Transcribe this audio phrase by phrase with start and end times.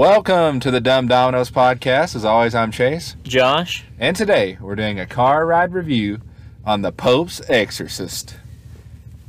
[0.00, 2.16] Welcome to the Dumb Dominos podcast.
[2.16, 3.16] As always, I'm Chase.
[3.22, 3.84] Josh.
[3.98, 6.22] And today we're doing a car ride review
[6.64, 8.34] on the Pope's Exorcist.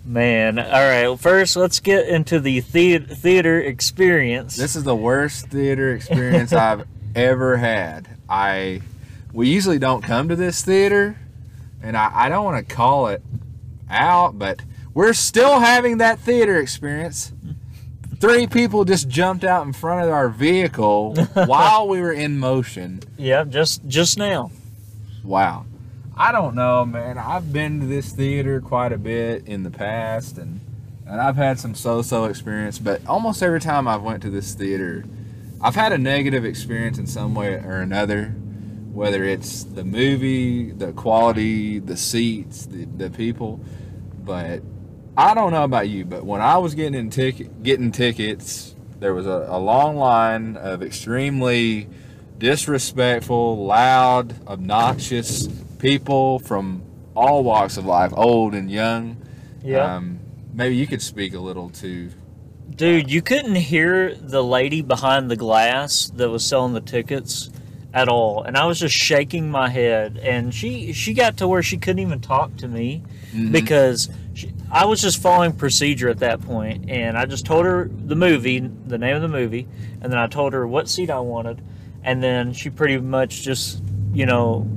[0.05, 1.01] Man, all right.
[1.07, 4.55] Well, first, let's get into the, the- theater experience.
[4.55, 8.07] This is the worst theater experience I've ever had.
[8.29, 8.81] I
[9.33, 11.17] we usually don't come to this theater,
[11.83, 13.21] and I, I don't want to call it
[13.89, 14.61] out, but
[14.93, 17.33] we're still having that theater experience.
[18.21, 23.01] Three people just jumped out in front of our vehicle while we were in motion.
[23.17, 24.51] yeah, just just now.
[25.23, 25.65] Wow.
[26.15, 27.17] I don't know, man.
[27.17, 30.59] I've been to this theater quite a bit in the past and
[31.07, 35.03] and I've had some so-so experience, but almost every time I've went to this theater,
[35.59, 38.27] I've had a negative experience in some way or another,
[38.93, 43.59] whether it's the movie, the quality, the seats, the, the people,
[44.23, 44.61] but
[45.17, 49.13] I don't know about you, but when I was getting in ticket getting tickets, there
[49.13, 51.87] was a, a long line of extremely
[52.37, 55.47] disrespectful, loud, obnoxious
[55.79, 56.83] people from
[57.15, 59.17] all walks of life, old and young.
[59.63, 59.95] Yeah.
[59.95, 60.19] Um,
[60.53, 62.09] maybe you could speak a little to.
[62.75, 67.49] Dude, you couldn't hear the lady behind the glass that was selling the tickets
[67.93, 68.43] at all.
[68.43, 70.17] And I was just shaking my head.
[70.17, 73.51] And she, she got to where she couldn't even talk to me Mhm.
[73.51, 74.09] because
[74.71, 76.39] I was just following procedure at that.
[76.87, 79.67] And I just told her the movie, the name of the movie.
[80.01, 81.61] And then I told her what seat I wanted.
[82.03, 84.67] And then she pretty much just, you know,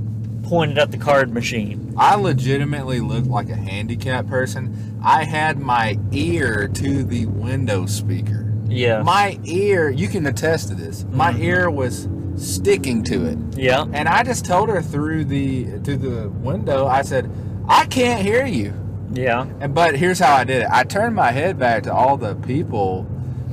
[0.43, 1.95] pointed at the card machine.
[1.97, 4.99] I legitimately looked like a handicapped person.
[5.03, 8.53] I had my ear to the window speaker.
[8.69, 9.03] Yeah.
[9.03, 11.07] My ear, you can attest to this.
[11.13, 11.39] My Mhm.
[11.41, 13.39] ear was sticking to it.
[13.57, 13.85] yeah.
[13.93, 17.31] And I just told her through the through the window, I said,
[17.69, 18.73] "I can't hear you."
[19.15, 19.47] Yeah.
[19.61, 20.69] And but here's how I did it.
[20.71, 23.07] I turned my head back to all the people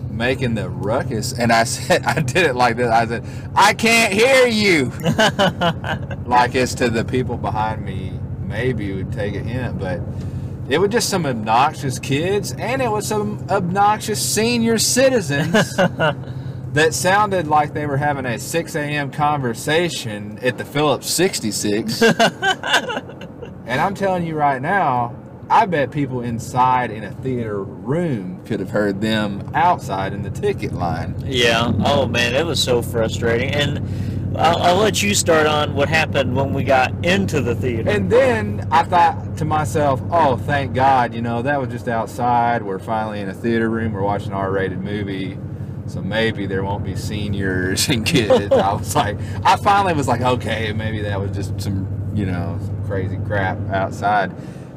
[0.10, 2.90] making the ruckus, and I said, I did it like this.
[2.90, 4.86] I said, "I can't hear you."
[6.26, 8.20] like it's to the people behind me.
[8.42, 10.02] Maybe would take a hint, but
[10.68, 15.76] it was just some obnoxious kids, and it was some obnoxious senior citizens
[16.74, 19.12] that sounded like they were having a 6 a.m.
[19.12, 22.02] conversation at the Phillips 66.
[22.02, 25.16] and I'm telling you right now,
[25.52, 30.30] I bet people inside in a theater room could have heard them outside in the
[30.30, 31.14] ticket line.
[31.26, 31.74] Yeah.
[31.84, 33.52] Oh man, it was so frustrating.
[33.52, 37.90] And I'll, I'll let you start on what happened when we got into the theater.
[37.90, 42.64] And then I thought to myself, oh, thank God, you know, that was just outside.
[42.64, 43.92] We're finally in a theater room.
[43.92, 45.38] We're watching an R rated movie.
[45.88, 48.54] So maybe there won't be seniors and kids.
[48.54, 52.58] I was like, I finally was like, okay, maybe that was just some, you know,
[52.64, 54.32] some crazy crap outside.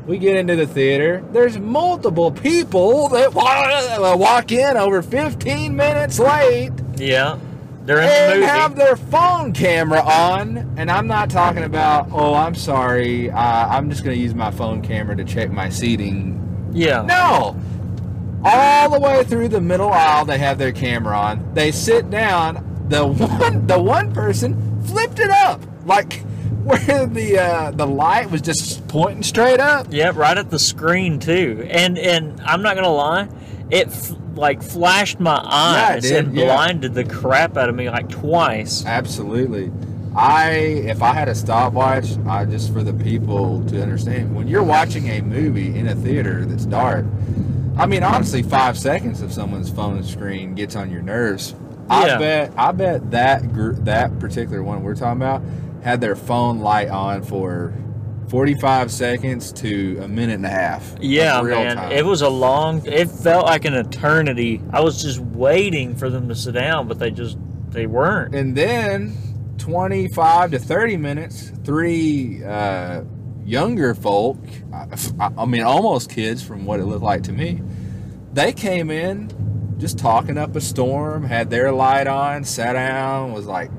[0.07, 1.25] We get into the theater.
[1.33, 7.39] There's multiple people that walk in over 15 minutes late yeah.
[7.85, 8.47] They're in and the movie.
[8.47, 10.75] have their phone camera on.
[10.79, 14.51] And I'm not talking about, oh, I'm sorry, uh, I'm just going to use my
[14.51, 16.71] phone camera to check my seating.
[16.73, 17.03] yeah.
[17.03, 17.57] No!
[18.47, 21.55] All the way through the middle aisle, they have their camera on.
[21.55, 22.87] They sit down.
[22.89, 26.23] The one, the one person flipped it up, like
[26.87, 29.89] where the uh, the light was just pointing straight up.
[29.91, 31.67] Yeah, right at the screen too.
[31.71, 33.29] And and I'm not gonna lie,
[33.71, 36.47] it f- like flashed my eyes did, and yeah.
[36.47, 38.83] blinded the crap out of me like twice.
[38.87, 39.71] Absolutely.
[40.17, 44.63] I if I had a stopwatch, I just for the people to understand when you're
[44.63, 47.05] watching a movie in a theater that's dark.
[47.77, 51.55] I mean, honestly, five seconds of someone's phone screen gets on your nerves.
[51.91, 55.43] I bet I bet that gr- that particular one we're talking about
[55.85, 57.75] had their phone light on for
[58.31, 60.97] 45 seconds to a minute and a half.
[60.99, 61.77] Yeah, man.
[61.77, 61.93] time.
[61.93, 62.85] It was a long.
[62.87, 64.63] It felt like an eternity.
[64.73, 67.37] I was just waiting for them to sit down, but they just
[67.69, 68.35] they weren't.
[68.35, 69.15] And then
[69.59, 73.03] 25 to 30 minutes, three uh,
[73.45, 74.39] younger folk,
[74.73, 77.61] I, I mean, almost kids from what it looked like to me,
[78.33, 79.31] they came in
[79.79, 83.71] just talking up a storm, had their light on, sat down, was like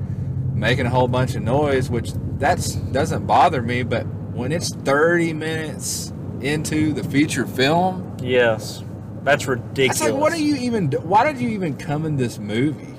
[0.56, 4.04] making a whole bunch of noise, which that's doesn't bother me, but
[4.34, 6.12] when it's 30 minutes
[6.42, 8.84] into the feature film, Yes,
[9.24, 10.02] that's ridiculous.
[10.02, 10.88] like, what are you even?
[10.92, 12.94] Why did you even come in this movie?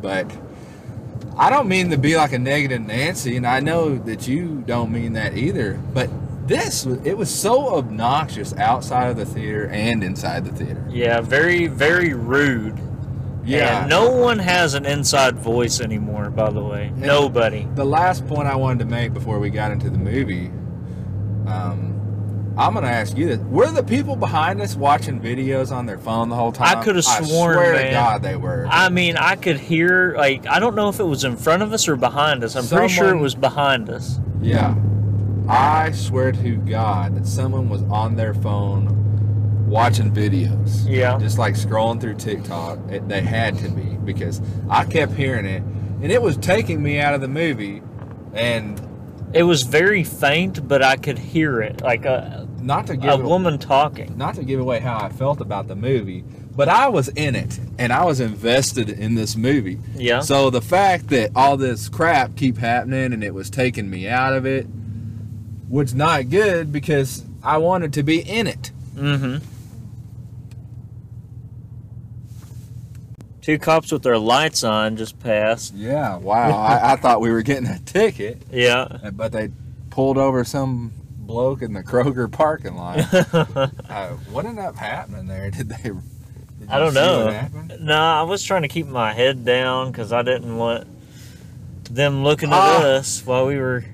[0.00, 0.30] But
[1.36, 4.90] I don't mean to be like a negative Nancy, and I know that you don't
[4.92, 5.80] mean that either.
[5.92, 6.08] But
[6.46, 10.84] this, it was so obnoxious outside of the theater and inside the theater.
[10.88, 12.78] Yeah, very very rude.
[13.46, 13.80] Yeah.
[13.82, 16.30] And no one has an inside voice anymore.
[16.30, 17.66] By the way, nobody.
[17.74, 20.50] The last point I wanted to make before we got into the movie,
[21.46, 25.98] um, I'm gonna ask you this: Were the people behind us watching videos on their
[25.98, 26.78] phone the whole time?
[26.78, 27.84] I coulda sworn, I swear man.
[27.84, 28.66] to God, they were.
[28.68, 31.72] I mean, I could hear like I don't know if it was in front of
[31.72, 32.56] us or behind us.
[32.56, 34.18] I'm pretty sure it was behind us.
[34.40, 34.74] yeah,
[35.48, 39.05] I swear to God that someone was on their phone
[39.66, 40.84] watching videos.
[40.88, 41.18] Yeah.
[41.18, 42.78] just like scrolling through TikTok.
[42.90, 44.40] It, they had to be because
[44.70, 45.62] I kept hearing it,
[46.02, 47.82] and it was taking me out of the movie.
[48.34, 48.80] And
[49.32, 53.14] It was very faint, but I could hear it, like a not to give a
[53.14, 54.16] it- woman talking.
[54.16, 56.24] not to give away how I felt about the movie,
[56.54, 59.78] but I was in it and I was invested in this movie.
[59.94, 60.20] Yeah.
[60.20, 64.32] So the fact that all this crap keep happening and it was taking me out
[64.32, 64.66] of it
[65.68, 68.70] was not good because I wanted to be in it.
[68.94, 69.44] Mm-hmm.
[73.46, 75.72] Two cops with their lights on just passed.
[75.72, 76.16] Yeah.
[76.16, 76.50] Wow.
[76.50, 78.88] I, I thought we were getting a ticket, Yeah.
[79.12, 79.50] but they
[79.90, 82.98] pulled over some bloke in the Kroger parking lot.
[83.88, 85.52] uh, what ended up happening there?
[85.52, 85.82] Did they?
[85.90, 86.02] Did
[86.68, 87.48] I don't know.
[87.78, 90.88] No, I was trying to keep my head down because I didn't want
[91.88, 92.82] them looking at Ah.
[92.82, 93.84] us while we were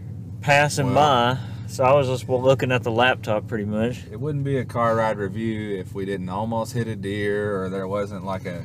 [0.41, 1.35] passing Well.
[1.35, 1.41] by.
[1.67, 4.03] So I was just looking at the laptop pretty much.
[4.11, 7.69] It wouldn't be a car ride review if we didn't almost hit a deer or
[7.69, 8.65] there wasn't like a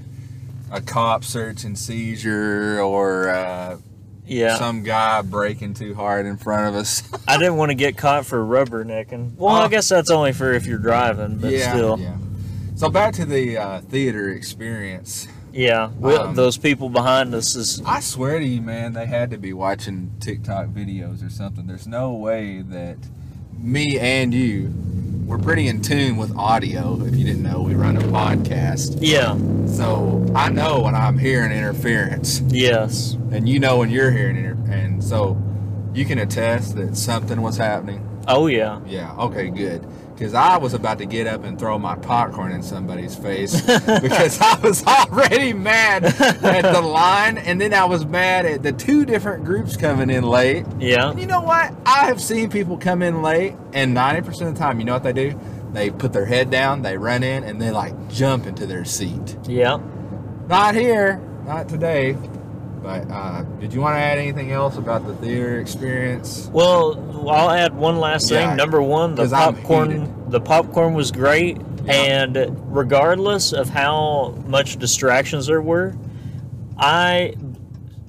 [0.72, 3.78] a cop search and seizure or uh,
[4.26, 4.58] Yeah.
[4.58, 7.04] some guy breaking too hard in front of us.
[7.28, 9.36] I didn't want to get caught for rubbernecking.
[9.38, 9.68] Well, I Ah.
[9.68, 12.00] guess that's only for if you're driving, but yeah, still.
[12.00, 12.18] yeah.
[12.76, 15.28] So back to the uh, theater experience.
[15.54, 15.90] Yeah.
[16.00, 17.82] we- Um, those people behind us is.
[17.86, 21.66] I swear to you, man, they had to be watching TikTok videos or something.
[21.66, 22.98] There's no way that
[23.58, 24.72] me and you
[25.28, 26.98] we're pretty in tune with audio.
[27.04, 28.98] If you didn't know, we run a podcast.
[29.02, 29.38] Yeah.
[29.68, 33.18] So I know when I'm hearing interference, Yes.
[33.32, 35.38] and you know when you're hearing it, and so
[35.94, 38.04] you can attest that something was happening.
[38.28, 38.80] Oh yeah.
[38.88, 39.86] Yeah, okay, good.
[40.18, 43.62] Because I was about to get up and throw my popcorn in somebody's face
[44.02, 48.72] because I was already mad at the line, and then I was mad at the
[48.72, 50.66] two different groups coming in late.
[50.80, 51.12] Yeah.
[51.12, 51.72] And you know what?
[51.86, 55.04] I have seen people come in late, and 90% of the time, you know what
[55.04, 55.40] they do?
[55.72, 59.38] They put their head down, they run in, and they like jump into their seat.
[59.48, 59.78] Yeah.
[60.48, 62.18] Not here, not today.
[62.82, 66.50] But uh, did you want to add anything else about the theater experience?
[66.54, 68.40] Well, I'll add one last thing.
[68.50, 70.30] Yeah, Number one, the popcorn.
[70.30, 71.94] The popcorn was great, Yeah.
[71.94, 75.96] and regardless of how much distractions there were,
[76.78, 77.34] I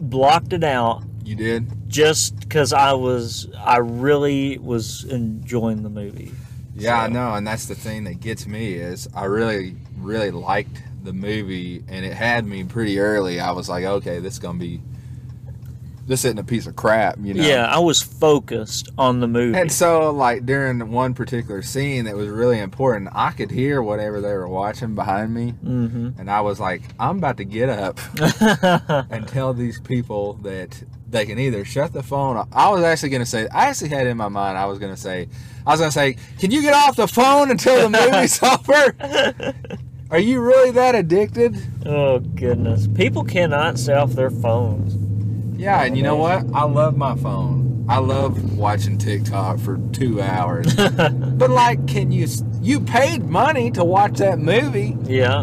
[0.01, 1.89] blocked it out You did?
[1.89, 3.49] just because I was.
[3.57, 6.33] I really was enjoying the movie.
[6.75, 10.83] Yeah, I know, and that's the thing that gets me is I really, really liked
[11.03, 13.41] the movie, and it had me pretty early.
[13.41, 14.81] I was like, okay, this is gonna be,
[16.07, 17.43] this isn't a piece of crap, you know.
[17.43, 19.59] Yeah, I was focused on the movie.
[19.59, 24.21] And so, like during one particular scene that was really important, I could hear whatever
[24.21, 28.01] they were watching behind me, hmm and I was like, I'm about to get up
[29.11, 32.49] and tell these people that they can either shut the phone off.
[32.53, 34.95] I was actually going to say, I actually had in my mind, I was going
[34.95, 35.29] to say,
[35.67, 39.55] I was going to say, can you get off the phone until the movie's over?
[40.11, 41.57] Are you really that addicted?
[41.87, 44.95] oh goodness, people cannot stay off their phones.
[45.61, 46.45] Yeah, and you know what?
[46.55, 47.85] I love my phone.
[47.89, 50.75] I love watching TikTok for two hours.
[50.77, 52.27] but like, can you?
[52.63, 54.97] You paid money to watch that movie.
[55.05, 55.41] yeah,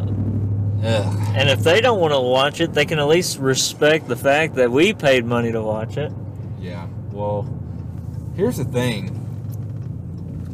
[0.84, 1.34] Ugh.
[1.36, 4.56] and if they don't want to watch it, they can at least respect the fact
[4.56, 6.12] that we paid money to watch it.
[6.60, 6.88] Yeah.
[7.12, 7.48] Well,
[8.36, 9.10] here's the thing.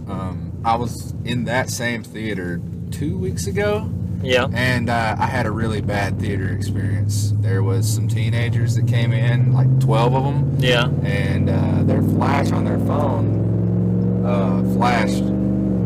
[0.09, 3.89] Um, I was in that same theater two weeks ago,
[4.23, 7.33] Yeah, and uh, I had a really bad theater experience.
[7.39, 12.01] There was some teenagers that came in, like 12 of them, yeah, and uh, their
[12.01, 15.23] flash on their phone uh, flashed.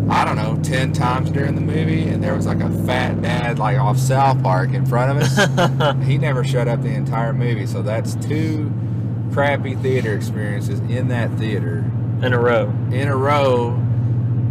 [0.07, 3.57] I don't know, 10 times during the movie, and there was like a fat dad,
[3.57, 5.97] like off South Park, in front of us.
[6.05, 8.71] he never shut up the entire movie, so that's two
[9.33, 11.83] crappy theater experiences in that theater
[12.21, 12.71] in a row.
[12.91, 13.71] in a row.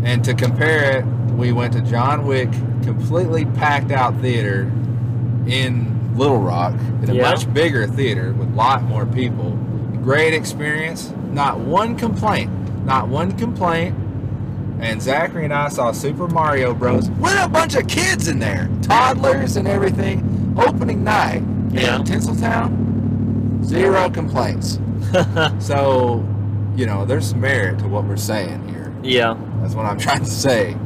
[0.03, 1.05] And to compare it,
[1.37, 2.51] we went to John Wick,
[2.85, 4.71] completely packed out theater
[5.47, 7.23] in Little Rock, in a Yeah.
[7.31, 9.59] much bigger theater with a lot more people.
[10.03, 12.51] Great experience, not one complaint,
[12.87, 13.95] not one complaint.
[14.81, 17.09] And Zachary and I saw Super Mario Bros.
[17.11, 20.55] with a bunch of kids in there, toddlers and everything.
[20.57, 21.97] Opening night Yeah.
[21.97, 24.79] in Tinseltown, zero complaints.
[25.59, 26.25] So,
[26.77, 28.93] you know, there's merit to what we're saying here.
[29.03, 30.77] yeah, That's what I'm trying to say.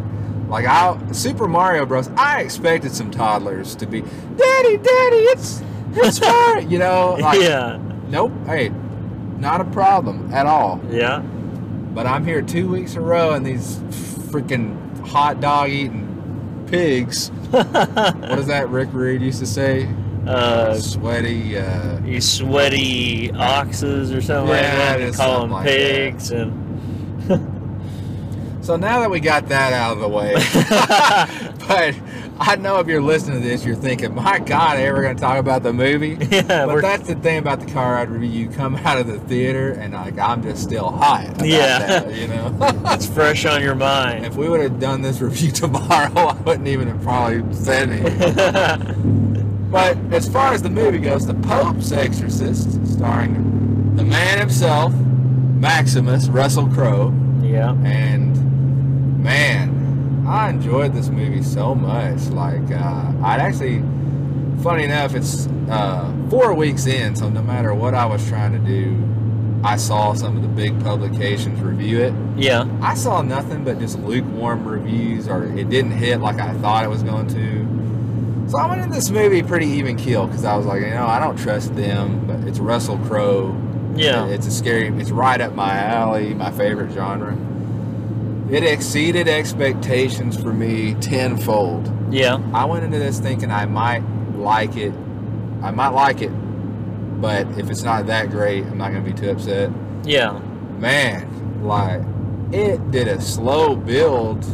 [0.49, 2.09] Like I Super Mario Bros.
[2.17, 5.63] I expected some toddlers to be, Daddy, Daddy, it's
[5.93, 6.69] it's Mario.
[6.69, 7.79] You know, like yeah,
[8.09, 8.33] nope.
[8.47, 8.71] Hey,
[9.39, 10.81] not a problem at all.
[10.91, 11.21] yeah.
[11.21, 13.77] But I'm here two weeks in a row, and these
[14.31, 14.77] freaking
[15.07, 17.29] hot dog eating pigs.
[17.51, 19.89] what is that Rick Reed used to say?
[20.27, 21.57] Uh, Sweaty.
[21.59, 25.01] Uh, you sweaty oxes or something like that.
[25.01, 25.71] and call them like that.
[25.73, 26.68] pigs and.
[28.69, 30.35] So now that we got that out of the way,
[31.69, 31.95] but
[32.39, 35.21] I know if you're listening to this, you're thinking, "My God, are ever going to
[35.23, 38.29] talk about the movie?" yeah, But that's the thing about the car ride review.
[38.29, 41.25] You come out of the theater and like I'm just still high.
[41.25, 41.79] About Yeah.
[41.79, 42.55] that, you know.
[42.89, 44.27] it's fresh on your mind.
[44.27, 49.71] if we would have done this review tomorrow, I wouldn't even have probably said anything.
[49.71, 56.29] But as far as the movie goes, The Pope's Exorcist, starring the man himself, Maximus
[56.29, 57.73] Russell Crowe, yeah.
[57.85, 58.48] and
[59.19, 62.21] man, I enjoyed this movie so much.
[62.29, 63.83] Like, uh, I'd actually,
[64.63, 68.59] funny enough, it's uh, four weeks in, so no matter what I was trying to
[68.59, 69.05] do,
[69.65, 72.15] I saw some of the big publications review it.
[72.37, 72.69] Yeah.
[72.81, 76.89] I saw nothing but just lukewarm reviews, or it didn't hit like I thought it
[76.89, 78.51] was going to.
[78.51, 81.07] So I went in this movie pretty even keel because I was like, you know,
[81.07, 83.55] I don't trust them, but it's Russell Crowe.
[83.97, 84.27] Yeah.
[84.27, 87.37] It's a scary, it's right up my alley, my favorite genre.
[88.51, 91.93] It exceeded expectations for me tenfold.
[92.11, 92.39] Yeah.
[92.55, 94.03] I went into this thinking I might
[94.37, 94.93] like it.
[95.63, 96.31] I might like it,
[97.21, 99.71] but if it's not that great, I'm not going to be too upset
[100.05, 100.39] Yeah.
[100.79, 102.01] man, like
[102.53, 104.47] it did a slow build,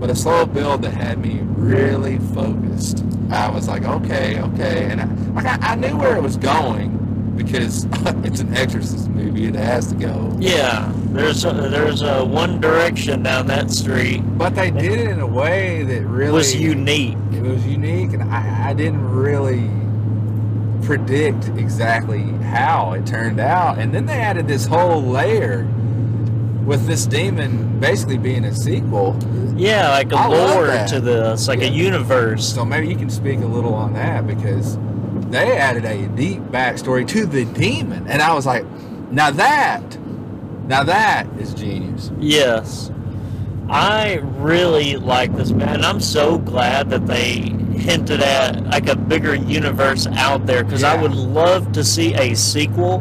[0.00, 3.04] but a slow build that had me really focused.
[3.30, 6.96] I was like, okay, okay, and I, like I, I knew where it was going
[7.44, 7.84] because
[8.24, 10.36] it's an Exorcist movie; it has to go.
[10.38, 10.92] Yeah.
[11.10, 14.20] There's a, there's a one direction down that street.
[14.38, 17.16] But they did it in a way that really was unique.
[17.32, 19.68] It was unique, and I, I didn't really
[20.86, 23.78] predict exactly how it turned out.
[23.78, 25.64] And then they added this whole layer
[26.64, 29.18] with this demon basically being a sequel.
[29.56, 31.66] Yeah, like a I lore to this, like Yeah.
[31.66, 32.54] a universe.
[32.54, 34.76] So maybe you can speak a little on that because
[35.30, 38.64] they added a deep backstory to the demon, and I was like,
[39.10, 39.98] now that,
[40.66, 42.10] now that is genius.
[42.18, 42.90] Yes.
[43.68, 45.76] I really like this man.
[45.76, 47.36] and I'm so glad that they
[47.80, 52.34] hinted at like a bigger universe out there because I would love to see a
[52.34, 53.00] sequel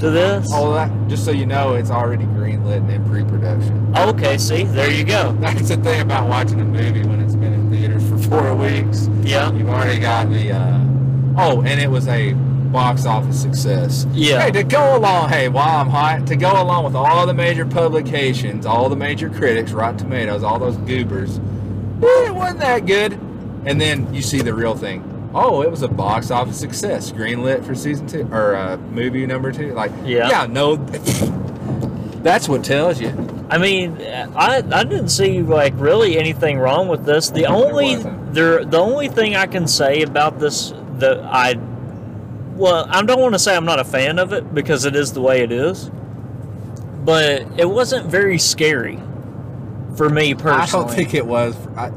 [0.00, 0.48] to this.
[0.52, 3.94] Oh, that just so you know, it's already greenlit and in pre-production.
[3.96, 5.32] Okay, see, there you go.
[5.40, 9.08] That's the thing about watching a movie when it's been in theaters for four weeks.
[9.22, 9.50] Yeah.
[9.52, 10.52] You've already got the.
[10.52, 10.91] Uh,
[11.36, 14.06] oh, and it was a box office success.
[14.12, 14.40] Yeah.
[14.42, 17.66] Hey, to go along, hey, while I'm hot, to go along with all the major
[17.66, 21.38] publications, all the major critics, Rotten Tomatoes, all those goobers,
[22.00, 23.12] it wasn't that good.
[23.64, 25.08] And then you see the real thing.
[25.34, 27.12] Oh, it was a box office success.
[27.12, 29.72] Greenlit for season two or uh, movie number two.
[29.72, 30.28] Like, Yeah.
[30.28, 30.76] yeah, no,
[32.22, 33.08] that's what tells you.
[33.50, 37.30] I mean, I I didn't see like really anything wrong with this.
[37.30, 37.96] The only
[38.32, 41.54] there the only thing I can say about this that I
[42.54, 45.12] well, I don't want to say I'm not a fan of it because it is
[45.12, 45.90] the way it is.
[47.04, 48.98] But it wasn't very scary
[49.96, 50.62] for me personally.
[50.62, 51.56] I don't think it was.
[51.76, 51.90] I,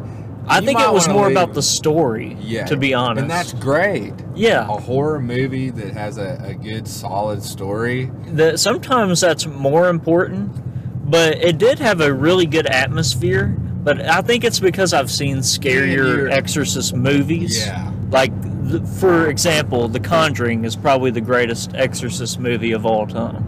[0.47, 3.21] I think it was more leave- about the story, Yeah, to be honest.
[3.23, 4.13] and that's great.
[4.35, 4.61] yeah.
[4.63, 8.11] A horror movie that has a, a good, solid story.
[8.27, 10.51] that sometimes that's more important
[11.09, 15.37] but it did have a really good atmosphere but i think it's because i've seen
[15.37, 17.91] scarier exorcist movies Yeah.
[18.09, 18.44] like the,
[18.99, 23.43] for example the conjuring is probably the greatest exorcist movie of all time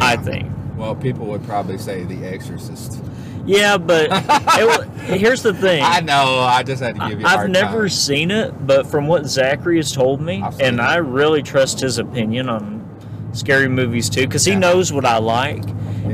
[0.00, 3.02] i think Well, people would probably say The Exorcist.
[3.46, 4.88] yeah but it,
[5.20, 6.40] here's the thing I know.
[6.40, 7.26] I just had to give you.
[7.26, 7.88] I've never time.
[7.88, 10.80] seen it, but from what Zachary has told me, and it.
[10.80, 12.82] I really trust his opinion on
[13.32, 15.62] scary movies too, because he knows what I like,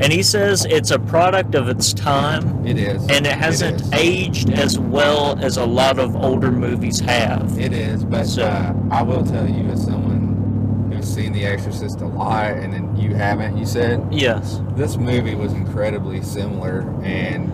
[0.02, 3.02] and he says it's a product of its time, It is.
[3.09, 3.92] and it hasn't is.
[3.92, 7.56] aged as well as a lot of older movies have.
[7.59, 12.00] It is, but So- uh, I will tell you, as someone who's seen The Exorcist
[12.00, 14.61] a lot, and then you haven't, you said Yes.
[14.76, 17.50] this movie was incredibly similar, and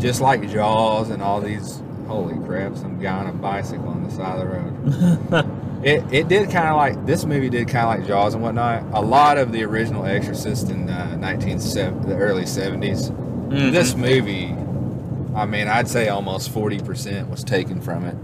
[0.00, 1.80] just like Jaws and all these.
[2.08, 2.76] Holy crap!
[2.76, 5.46] Some guy on a bicycle on the side of the road.
[5.84, 8.84] It, it did kind of like this movie did kind of like Jaws and whatnot.
[8.94, 13.10] A lot of the original Exorcist in uh, 1970, the early 70s.
[13.10, 13.70] Mhm.
[13.72, 14.54] This movie,
[15.36, 18.16] I mean, I'd say almost 40% was taken from it.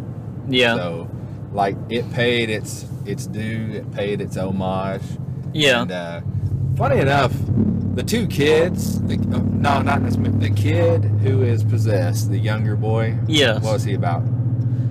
[0.48, 0.74] Yeah.
[0.76, 1.08] So,
[1.52, 3.70] like, it paid its its due.
[3.72, 5.02] It paid its homage.
[5.52, 5.82] yeah.
[5.82, 6.20] And uh,
[6.76, 7.32] funny enough,
[7.94, 12.38] the two kids, the, uh, no, not this, movie, the kid who is possessed, the
[12.38, 13.16] younger boy.
[13.26, 13.62] Yes.
[13.62, 14.22] What was he about?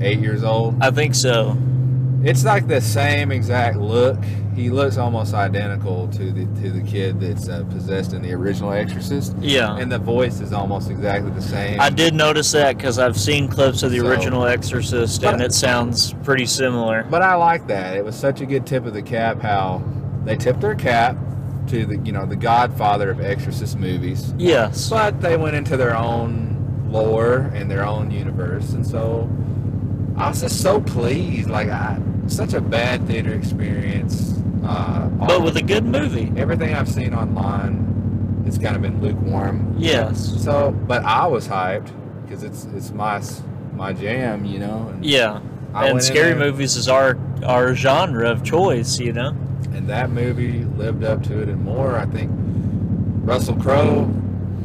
[0.01, 0.75] Eight years old.
[0.81, 1.57] I think so.
[2.21, 4.17] It's like the same exact look.
[4.55, 8.73] He looks almost identical to the to the kid that's uh, possessed in the original
[8.73, 9.77] Exorcist, Yeah.
[9.77, 11.79] and the voice is almost exactly the same.
[11.79, 15.53] I did notice that because I've seen clips of the So- original Exorcist, and it
[15.53, 17.05] sounds pretty similar.
[17.09, 17.95] But I like that.
[17.95, 19.81] It was such a good tip of the cap how
[20.25, 21.15] they tipped their cap
[21.67, 24.89] to the you know the Godfather of Exorcist movies, Yes.
[24.89, 26.57] but they went into their own
[26.89, 29.29] lore and their own universe, and so
[30.19, 31.49] I was just so pleased.
[31.49, 34.35] Like I, such a bad theater experience.
[34.63, 36.31] Uh, But with a good movie.
[36.37, 39.75] everything I've seen online, it's kind of been lukewarm.
[39.77, 40.19] Yes.
[40.43, 41.91] So, but I was hyped
[42.23, 43.21] because it's it's my
[43.75, 44.89] my jam, you know.
[44.93, 45.39] And, Yeah.
[45.73, 49.29] I and scary movies is our our genre of choice, you know.
[49.73, 51.95] and that movie lived up to it and more.
[51.97, 52.29] I think
[53.23, 54.11] Russell Crowe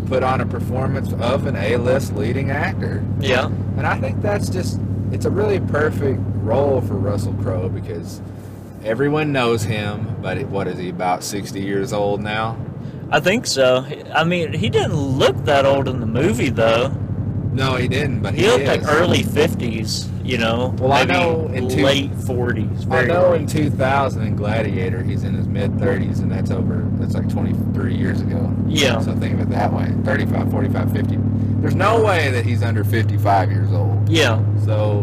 [0.06, 3.46] put on a performance of an A-list leading actor, Yeah.
[3.76, 4.80] and I think that's just
[5.14, 8.20] it's a really perfect role for Russell Crowe because
[8.84, 10.16] everyone knows him.
[10.20, 12.56] But what is he about sixty years old now?
[13.10, 13.84] I think so.
[14.12, 16.88] I mean, he didn't look that old in the movie though.
[17.52, 18.20] No, he didn't.
[18.20, 18.68] But he, He looked is.
[18.68, 20.74] like early fifties, you know.
[20.78, 22.84] Well, I know in two- late forties.
[22.90, 27.14] I know in 2000 in Gladiator he's in his mid 30s and that's over that's
[27.14, 28.52] like 23 years ago.
[28.66, 28.98] Yeah.
[28.98, 29.92] So think of it that way.
[30.04, 31.14] 35, 45, 50.
[31.64, 34.08] There's no way that he's under 55 years old.
[34.08, 34.42] Yeah.
[34.64, 35.00] So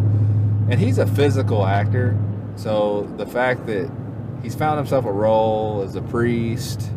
[0.70, 2.18] and he's a physical actor.
[2.56, 3.91] So the fact that
[4.41, 6.91] he's found himself a role as a priest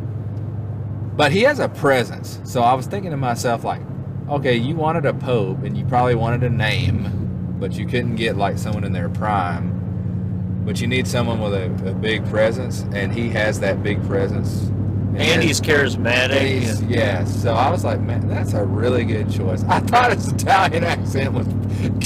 [1.16, 2.40] but he has a presence.
[2.44, 3.80] So I was thinking to myself like,
[4.28, 8.36] okay, you wanted a pope and you probably wanted a name, but you couldn't get
[8.36, 10.62] like someone in their prime.
[10.64, 14.70] But you need someone with a, a big presence, and he has that big presence.
[15.16, 16.80] And he's charismatic.
[16.80, 17.24] and yeah.
[17.24, 19.62] So I was like, man, that's a really good choice.
[19.64, 21.46] I thought his Italian accent was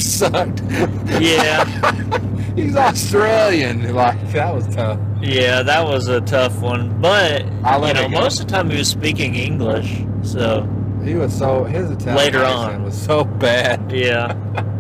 [0.02, 0.60] sucked.
[1.20, 1.64] Yeah.
[2.54, 3.94] he's Australian.
[3.94, 4.98] Like that was tough.
[5.22, 7.00] Yeah, that was a tough one.
[7.00, 10.02] But you know, most of the time he was speaking English.
[10.22, 10.68] So
[11.04, 12.83] He was so his Italian Later accent on.
[12.85, 13.90] was so bad.
[13.92, 14.35] yeah.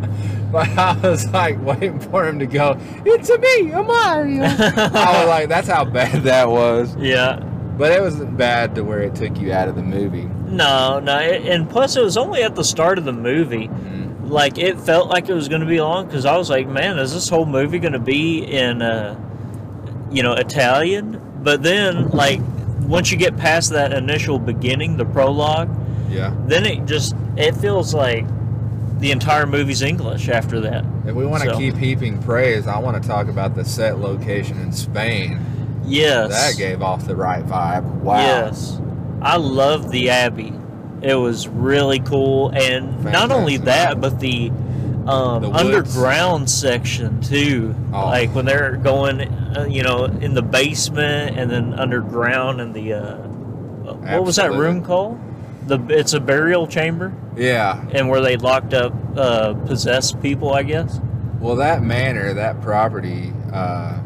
[0.50, 2.78] But I was like waiting for him to go.
[3.04, 4.42] It's a me, a Mario.
[4.46, 6.96] I was like, that's how bad that was.
[6.96, 7.38] Yeah.
[7.78, 10.28] But it wasn't bad to where it took you out of the movie.
[10.48, 13.68] No, no, it, and plus it was only at the start of the movie.
[13.68, 14.28] Mm.
[14.28, 16.98] Like it felt like it was going to be long because I was like, man,
[16.98, 19.16] is this whole movie going to be in, uh,
[20.10, 21.20] you know, Italian?
[21.42, 22.40] But then, like,
[22.80, 25.70] once you get past that initial beginning, the prologue,
[26.10, 26.34] Yeah.
[26.46, 28.26] then it just it feels like
[28.98, 30.84] the entire movie's English after that.
[31.06, 34.00] If we want to So- keep heaping praise, I want to talk about the set
[34.00, 35.38] location in Spain.
[35.88, 36.30] Yes.
[36.30, 37.84] That gave off the right vibe.
[38.02, 38.18] Wow.
[38.20, 38.80] Yes.
[39.20, 40.52] I love the Abbey.
[41.02, 42.50] It was really cool.
[42.50, 44.50] And not only that, but the,
[45.06, 47.74] um, The underground section too.
[47.92, 48.06] Oh.
[48.06, 52.92] Like when they're going, uh, you know, in the basement and then underground in the,
[52.94, 55.18] uh, what was that room called?
[55.66, 57.80] The It's a burial chamber Yeah.
[57.92, 61.00] and where they locked up uh, possessed people, I guess.
[61.40, 63.98] Well, that manor, that property, uh,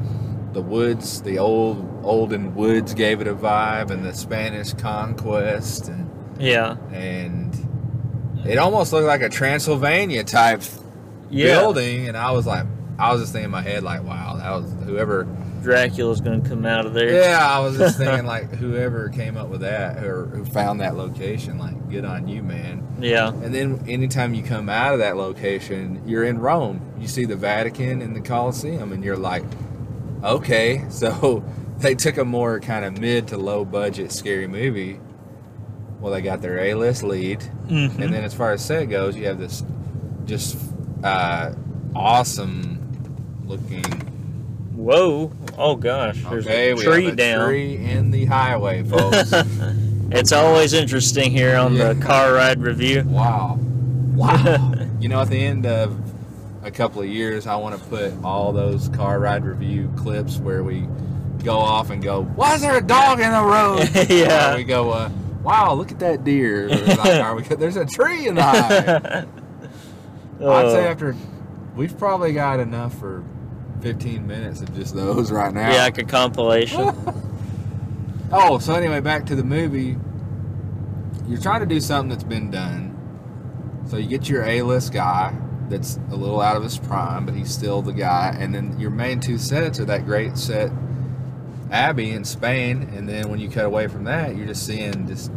[0.52, 6.10] the woods, the old olden woods gave it a vibe, and the Spanish conquest, and
[6.38, 6.76] Yeah.
[6.92, 7.56] and
[8.44, 10.62] it almost looked like a Transylvania type
[11.30, 11.60] Yeah.
[11.60, 12.08] building.
[12.08, 12.66] And I was like,
[12.98, 15.26] I was just thinking in my head, like, wow, that was whoever.
[15.62, 17.08] Dracula's going to come out of there.
[17.22, 20.96] Yeah, I was just thinking, like, whoever came up with that or who found that
[20.96, 22.82] location, like, good on you, man.
[23.00, 23.28] Yeah.
[23.28, 26.80] And then anytime you come out of that location, you're in Rome.
[26.98, 29.44] You see the Vatican and the Colosseum, and you're like,
[30.22, 31.44] okay, so
[31.78, 35.00] they took a more kind of mid to low budget scary movie.
[36.00, 37.40] Well, they got their A list lead.
[37.68, 37.98] Mhm.
[38.00, 39.62] And then as far as set goes, you have this
[40.24, 40.56] just
[41.04, 41.52] uh,
[41.94, 42.78] awesome
[43.46, 43.84] looking.
[44.74, 45.32] Whoa.
[45.56, 46.20] Oh, gosh.
[46.28, 47.46] There's Okay, a we tree a down.
[47.46, 49.32] tree in the highway, folks.
[50.10, 51.92] it's always interesting here on Yeah.
[51.92, 53.04] the car ride review.
[53.06, 53.58] Wow.
[54.14, 54.72] Wow.
[55.00, 55.96] you know, at the end of
[56.62, 60.62] a couple of years, I want to put all those car ride review clips where
[60.62, 60.86] we
[61.44, 64.08] go off and go, Why is there a dog in the road?
[64.10, 64.54] Yeah.
[64.54, 65.10] Or we go, uh,
[65.42, 66.68] Wow, look at that deer.
[66.70, 69.26] Or there's a tree in the highway.
[70.40, 70.90] I'd say Oh.
[70.90, 71.16] after,
[71.76, 73.24] we've probably got enough for
[73.80, 75.70] 15 minutes of just those right now.
[75.70, 76.94] yeah, like a compilation.
[78.32, 79.96] Oh, so anyway, back to the movie.
[81.28, 82.90] You're trying to do something that's been done.
[83.88, 85.34] So you get your A-list guy
[85.72, 88.36] that's a little out of his prime, but he's still the guy.
[88.38, 90.70] And then your main two sets are that great set
[91.72, 95.32] Abbey in Spain, and then when you cut away from that, you're just seeing just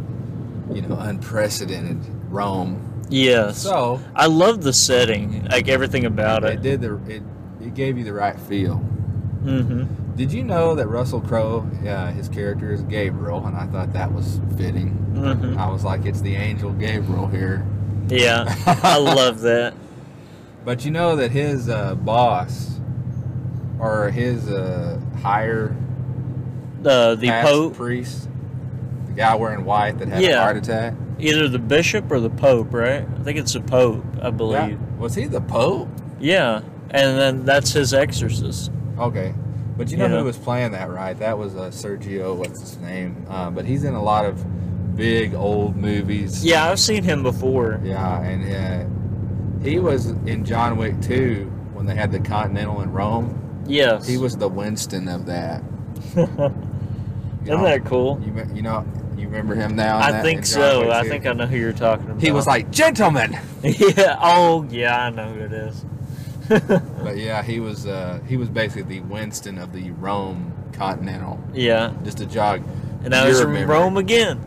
[0.70, 1.98] you know unprecedented
[2.30, 3.04] Rome.
[3.08, 3.58] yes.
[3.62, 6.62] So I love the setting, like everything about it it.
[6.62, 7.22] did the it
[7.60, 8.76] it gave you the right feel.
[9.44, 10.14] Mm-hmm.
[10.16, 14.12] Did you know that Russell Crowe, uh, his character is Gabriel, and I thought that
[14.12, 14.90] was fitting.
[15.14, 15.58] Mm-hmm.
[15.58, 17.64] I was like, it's the angel Gabriel here.
[18.08, 19.74] Yeah, I love that.
[20.66, 22.80] But you know that his uh, boss,
[23.78, 25.74] or his uh, higher
[26.84, 28.28] Uh, the Pope, priest,
[29.06, 30.40] the guy wearing white that had Yeah.
[30.40, 30.94] a heart attack.
[31.18, 33.06] either the bishop or the Pope, right?
[33.18, 34.78] I think it's the Pope, I believe.
[34.78, 35.88] That- was he the Pope?
[36.20, 38.70] Yeah, and then that's his exorcist.
[38.98, 39.32] Okay.
[39.78, 40.18] But you know Yeah.
[40.18, 41.16] who was playing that, right?
[41.18, 43.24] That was uh, Sergio, what's his name?
[43.30, 44.44] Uh, but he's in a lot of
[44.96, 46.44] big old movies.
[46.44, 47.80] Yeah, I've seen him before.
[47.84, 48.84] Yeah, and uh,
[49.66, 53.64] he was in John Wick 2 when they had the Continental in Rome.
[53.66, 54.06] Yes.
[54.06, 55.62] He was the Winston of that.
[56.16, 56.28] Isn't
[57.44, 58.20] know, that cool?
[58.24, 59.98] You, you know, you remember him now?
[59.98, 60.90] I that- think so.
[60.90, 62.20] I think I know who you're talking about.
[62.22, 63.38] He was like, gentlemen!
[63.62, 64.18] yeah.
[64.20, 65.84] Oh, yeah, I know who it is.
[67.02, 71.40] But yeah, he was uh, he was basically the Winston of the Rome Continental.
[71.52, 71.92] yeah.
[72.04, 72.62] Just a jog.
[73.04, 73.66] And I was in.
[73.66, 74.40] Rome again.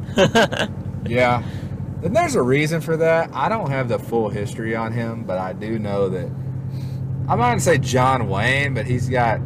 [1.05, 1.43] Yeah.
[2.03, 3.29] And there's a reason for that.
[3.33, 6.25] I don't have the full history on him, but I do know that
[7.27, 9.41] I'm not gonna say John Wayne, but he's got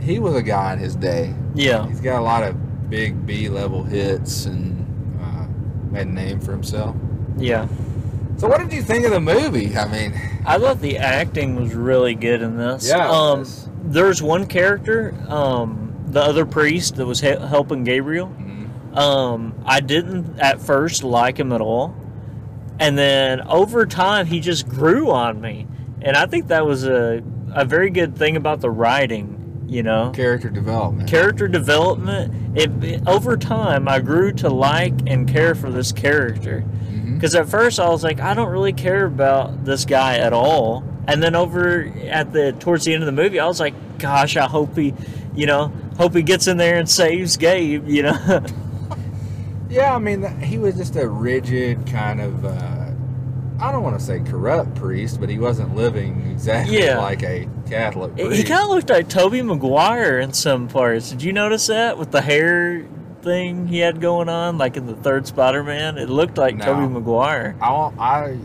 [0.00, 1.32] he was a guy in his day.
[1.54, 1.86] yeah.
[1.86, 5.46] He's got a lot of big B level hits and uh,
[5.92, 6.96] made a name for himself.
[7.36, 7.68] Yeah.
[8.38, 9.76] So what did you think of the movie?
[9.76, 12.88] I mean, I thought the acting was really good in this.
[12.88, 13.46] Yeah, Um,
[13.84, 18.32] there's one character, um, the other priest that was he- helping Gabriel.
[18.94, 21.94] Um, I didn't at first like him at all,
[22.78, 25.66] and then over time he just grew on me,
[26.02, 27.22] and I think that was a
[27.54, 29.38] a very good thing about the writing.
[29.68, 31.08] You know, character development.
[31.08, 32.58] character development.
[32.58, 36.62] It, it- over time I grew to like and care for this character.
[37.14, 40.82] Because at first I was like, I don't really care about this guy at all.
[41.06, 44.36] And then over at the towards the end of the movie, I was like, gosh,
[44.36, 44.92] I hope he,
[45.34, 47.88] you know, hope he gets in there and saves Gabe.
[47.88, 48.44] You know,
[49.72, 52.90] Yeah, I mean, he was just a rigid kind of, uh,
[53.58, 56.98] I don't want to say corrupt priest, but he wasn't living exactly Yeah.
[56.98, 58.36] like a Catholic priest.
[58.36, 61.10] he kind of looked like Tobey Maguire in some parts.
[61.10, 62.84] Did you notice that with the hair
[63.22, 65.96] thing he had going on, like in the third Spider-Man?
[65.96, 66.64] It looked like No.
[66.66, 67.56] Tobey Maguire.
[67.62, 68.36] I, I,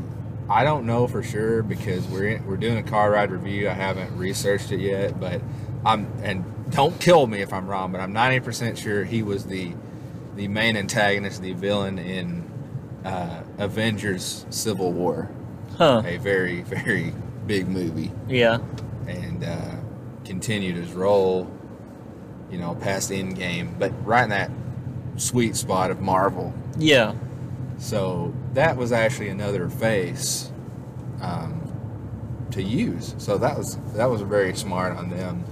[0.49, 3.67] I don't know for sure because we're in, we're doing a car ride review.
[3.67, 5.41] I haven't researched it yet, but
[5.85, 9.73] I'm and don't kill me if I'm wrong, but I'm 90% sure he was the
[10.37, 12.49] the main antagonist, the villain in
[13.03, 15.29] uh, Avengers: Civil War,
[15.77, 16.01] Huh?
[16.05, 17.13] a very very
[17.45, 18.11] big movie.
[18.27, 18.59] Yeah.
[19.07, 19.75] and uh,
[20.25, 21.49] continued his role,
[22.51, 24.51] you know, past Endgame, but right in that
[25.15, 26.53] sweet spot of Marvel.
[26.77, 27.13] Yeah.
[27.77, 30.51] So that was actually another face
[31.21, 31.61] um,
[32.51, 33.15] to use.
[33.17, 35.43] So that was that was very smart on them.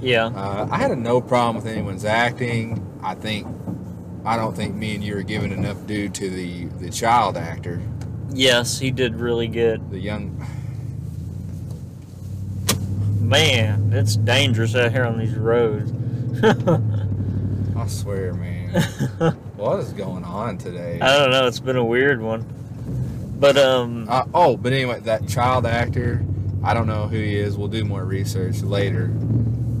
[0.00, 0.26] Yeah.
[0.26, 2.80] Uh, I had a no problem with anyone's acting.
[3.02, 3.46] I think
[4.24, 7.80] I don't think me and you are giving enough due to the the child actor,
[8.32, 9.90] Yes, he did really good.
[9.90, 10.44] the young.
[13.20, 15.92] Man, it's dangerous out here on these roads.
[17.76, 18.72] I swear, man,
[19.56, 20.98] what is going on today?
[21.00, 21.46] I don't know.
[21.46, 22.44] It's been a weird one.
[23.38, 26.24] But um, Uh, oh, but anyway, that child actor,
[26.62, 27.56] I don't know who he is.
[27.56, 29.04] We'll do more research later.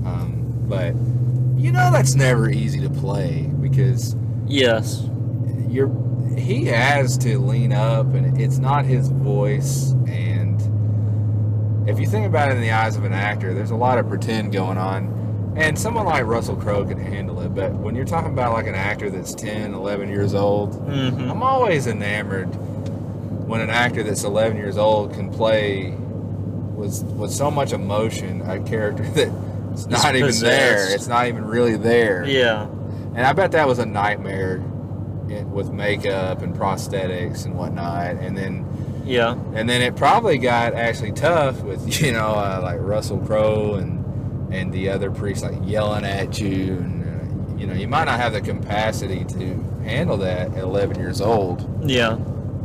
[0.04, 0.94] Um, but
[1.60, 4.14] you know that's never easy to play because
[4.46, 5.06] yes,
[5.68, 5.90] you're
[6.36, 9.92] he has to lean up, and it's not his voice.
[10.08, 10.60] And
[11.88, 14.08] if you think about it in the eyes of an actor, there's a lot of
[14.08, 15.54] pretend going on.
[15.56, 18.74] And someone like Russell Crowe can handle it, but when you're talking about like an
[18.74, 22.46] actor that's 10, 11 years old, hmm I'm always enamored
[23.46, 25.90] when an actor that's 11 years old can play
[26.74, 30.92] with with so much emotion a character that's not even there.
[30.92, 32.24] It's not even really there.
[32.26, 32.66] yeah,
[33.14, 34.58] And I bet that was a nightmare
[35.52, 38.16] with makeup and prosthetics and whatnot.
[38.16, 38.66] And then
[39.04, 43.74] yeah, and then it probably got actually tough with you know uh, like Russell Crowe
[43.74, 48.04] and and the other priests like yelling at you and uh, you know you might
[48.04, 51.68] not have the capacity to handle that at 11 years old.
[51.88, 52.12] yeah.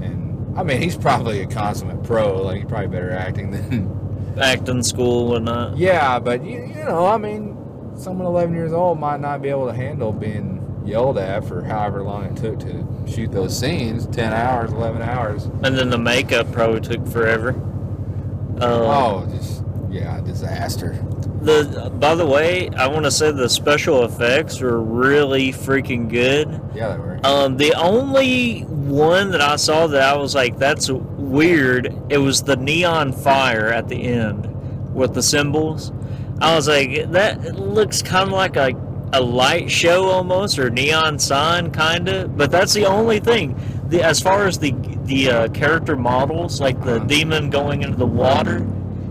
[0.01, 2.41] And I mean, he's probably a consummate pro.
[2.41, 3.97] Like, he's probably better acting than.
[4.41, 5.77] Acting school and not.
[5.77, 7.57] yeah, but you, you know, I mean,
[7.99, 12.01] someone 11 years old might not be able to handle being yelled at for however
[12.01, 15.45] long it took to shoot those scenes 10 hours, 11 hours.
[15.63, 17.49] And then the makeup probably took forever.
[17.49, 20.93] Um, oh, just, yeah, disaster.
[21.41, 26.59] The by the way, I want to say the special effects were really freaking good.
[26.75, 27.19] Yeah, they were.
[27.23, 32.43] Um, the only one that I saw that I was like, "That's weird." It was
[32.43, 35.93] the neon fire at the end with the symbols.
[36.41, 38.71] I was like, that looks kind of like a,
[39.13, 42.37] a light show almost, or neon sign kind of.
[42.37, 43.59] But that's the only thing.
[43.89, 44.71] The, as far as the
[45.05, 47.05] the uh, character models, like the Uh-huh.
[47.05, 48.57] demon going into the water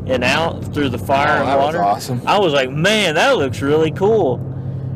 [0.06, 2.22] and out through the fire Oh, and that was water, awesome.
[2.26, 4.36] I was like, man, that looks really cool.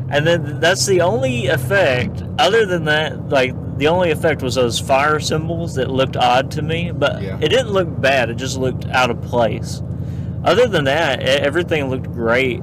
[0.09, 2.23] And then that's the only effect.
[2.39, 6.61] Other than that, like the only effect was those fire symbols that looked odd to
[6.61, 7.37] me, but Yeah.
[7.41, 8.29] it didn't look bad.
[8.29, 9.81] It just looked out of place.
[10.43, 12.61] Other than that, everything looked great.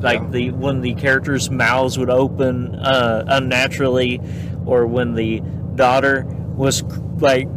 [0.00, 0.28] Like Yeah.
[0.30, 4.20] the when the characters' mouths would open uh, unnaturally,
[4.66, 5.40] or when the
[5.76, 6.82] daughter was
[7.20, 7.48] like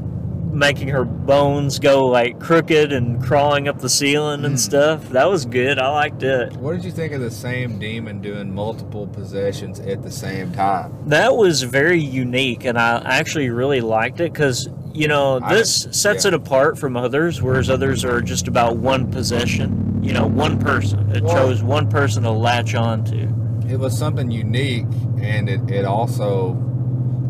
[0.54, 4.60] making her bones go like crooked and crawling up the ceiling and Mm.
[4.60, 5.10] stuff.
[5.10, 5.80] That was good.
[5.80, 6.54] I liked it.
[6.56, 10.94] What did you think of the same demon doing multiple possessions at the same time?
[11.08, 15.88] That was very unique, and I actually really liked it because you know I- this
[15.92, 16.30] sets yeah.
[16.30, 20.00] it apart from others, whereas others are just about one possession.
[20.02, 21.10] You know, one person.
[21.16, 23.28] It Well- chose one person to latch on to.
[23.68, 24.86] It was something unique,
[25.20, 26.56] and it, it also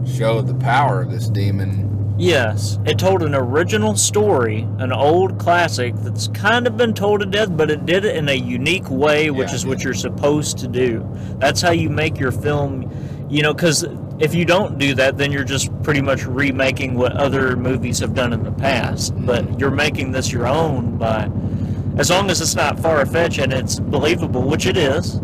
[0.06, 2.14] showed the power of this demon.
[2.18, 7.26] Yes, it told an original story, an old classic that's kind of been told to
[7.26, 10.58] death, but it did it in a unique way, which Yeah, is what you're supposed
[10.60, 11.06] to do.
[11.40, 12.90] That's how you make your film,
[13.30, 13.86] you know, because
[14.20, 18.14] if you don't do that, then you're just pretty much remaking what other movies have
[18.14, 19.14] done in the past.
[19.26, 21.30] But you're making this your own by,
[21.98, 25.16] as long as it's not far fetched and it's believable, which it is.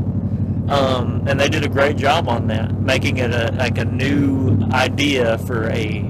[0.69, 4.62] Um, and they did a great job on that, making it a, like a new
[4.71, 6.06] idea for a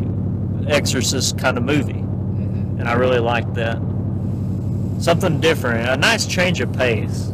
[0.67, 2.79] exorcist kind of movie Mhm.
[2.79, 3.79] and I really liked that.
[4.99, 7.31] Something different, a nice change of pace,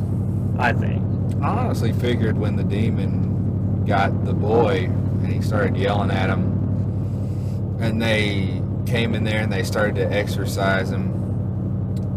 [0.57, 1.03] I think.
[1.41, 4.89] I honestly figured when the demon got the boy
[5.27, 10.05] and he started yelling at him, and they came in there and they started to
[10.09, 11.13] exorcise him.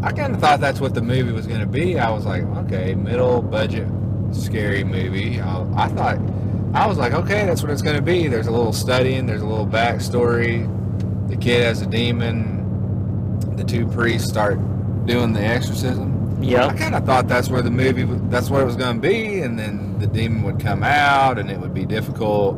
[0.01, 1.99] I kind of thought that's what the movie was going to be.
[1.99, 3.87] I was like, okay, middle budget
[4.31, 5.41] scary movie.
[5.41, 6.17] I, I thought,
[6.73, 8.27] I was like, okay, that's what it's going to be.
[8.29, 10.69] There's a little studying, there's a little backstory.
[11.27, 13.39] The kid has a demon.
[13.57, 14.57] The two priests start
[15.05, 16.41] doing the exorcism.
[16.41, 16.67] Yeah.
[16.67, 19.41] I kind of thought that's where the movie, that's what it was going to be,
[19.41, 22.55] and then the demon would come out, and it would be difficult,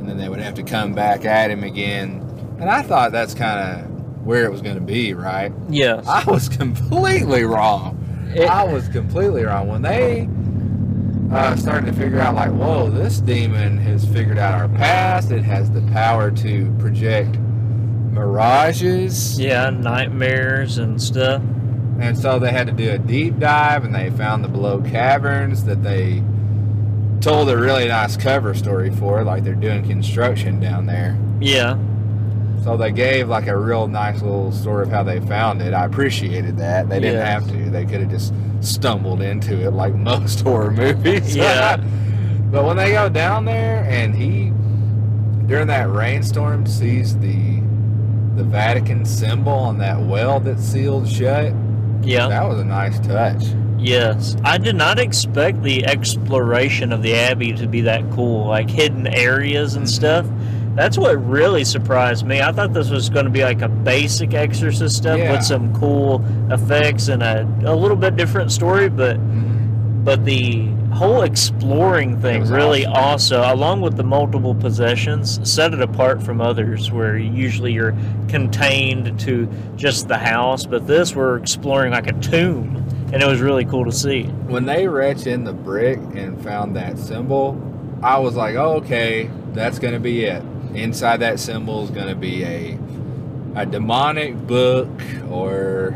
[0.00, 2.26] and then they would have to come back at him again.
[2.58, 5.52] And I thought that's kind of where it was going to be, right?
[5.70, 6.06] yes.
[6.06, 7.96] I was completely wrong.
[8.34, 10.28] It- I was completely wrong when they
[11.32, 15.30] uh, started to figure out, like, whoa, this demon has figured out our past.
[15.30, 17.36] It has the power to project
[18.10, 19.38] mirages.
[19.40, 21.42] yeah, nightmares and stuff.
[22.00, 25.64] And so they had to do a deep dive and they found the below caverns
[25.64, 26.22] that they
[27.20, 31.18] told a really nice cover story for, like they're doing construction down there.
[31.40, 31.76] Yeah,
[32.64, 35.72] So they gave like a real nice little story of how they found it.
[35.74, 36.88] I appreciated that.
[36.88, 37.28] They didn't Yes.
[37.28, 37.70] have to.
[37.70, 41.34] They could have just stumbled into it like most horror movies.
[41.36, 41.76] Yeah.
[42.50, 44.52] but when they go down there and he
[45.46, 47.60] during that rainstorm sees the
[48.36, 51.52] the Vatican symbol on that well that's sealed shut,
[52.02, 53.42] yeah, that was a nice touch.
[53.80, 54.36] Yes.
[54.44, 59.06] I did not expect the exploration of the Abbey to be that cool, like hidden
[59.06, 60.26] areas and stuff.
[60.74, 62.40] That's what really surprised me.
[62.40, 65.32] I thought this was going to be like a basic exorcist stuff Yeah.
[65.32, 69.16] with some cool effects and a, a little bit different story, but
[70.04, 73.38] but the whole exploring It thing was really awesome.
[73.42, 77.94] also along with the multiple possessions set it apart from others where usually you're
[78.28, 83.40] contained to just the house but this we're exploring like a tomb and it was
[83.40, 87.60] really cool to see When they retched in the brick and found that symbol,
[88.02, 90.42] I was like, oh, okay, that's going to be it.
[90.74, 92.78] Inside that symbol is going to be a
[93.56, 94.88] a demonic book
[95.28, 95.94] or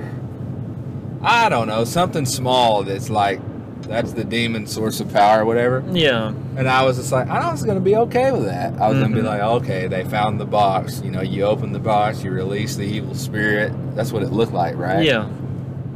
[1.23, 3.41] I don't know, something small that's like
[3.83, 5.85] that's the demon source of power or whatever.
[5.93, 8.73] yeah And I was just like, I was going to be okay with that.
[8.81, 9.27] I was going to be Mhm.
[9.27, 11.03] like, okay, they found the box.
[11.05, 13.73] You know, you open the box, you release the evil spirit.
[13.95, 15.05] That's what it looked like, right?
[15.05, 15.29] yeah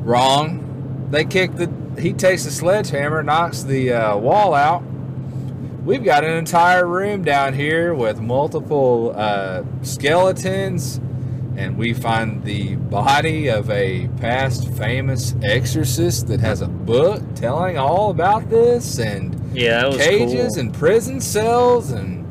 [0.05, 0.65] Wrong.
[1.11, 1.71] They kick the.
[1.99, 4.83] He takes the sledgehammer, knocks the uh, wall out.
[5.85, 10.99] We've got an entire room down here with multiple uh, skeletons,
[11.57, 17.79] and we find the body of a past famous exorcist that has a book telling
[17.79, 20.61] all about this, and yeah cages cool.
[20.61, 22.28] and prison cells and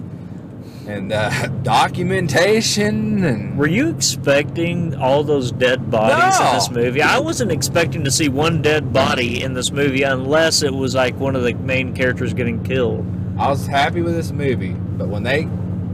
[0.87, 7.01] and uh, documentation and were you expecting all those dead bodies in this movie?
[7.01, 11.15] I wasn't expecting to see one dead body in this movie unless it was like
[11.19, 13.05] one of the main characters getting killed.
[13.37, 15.45] I was happy with this movie, but when they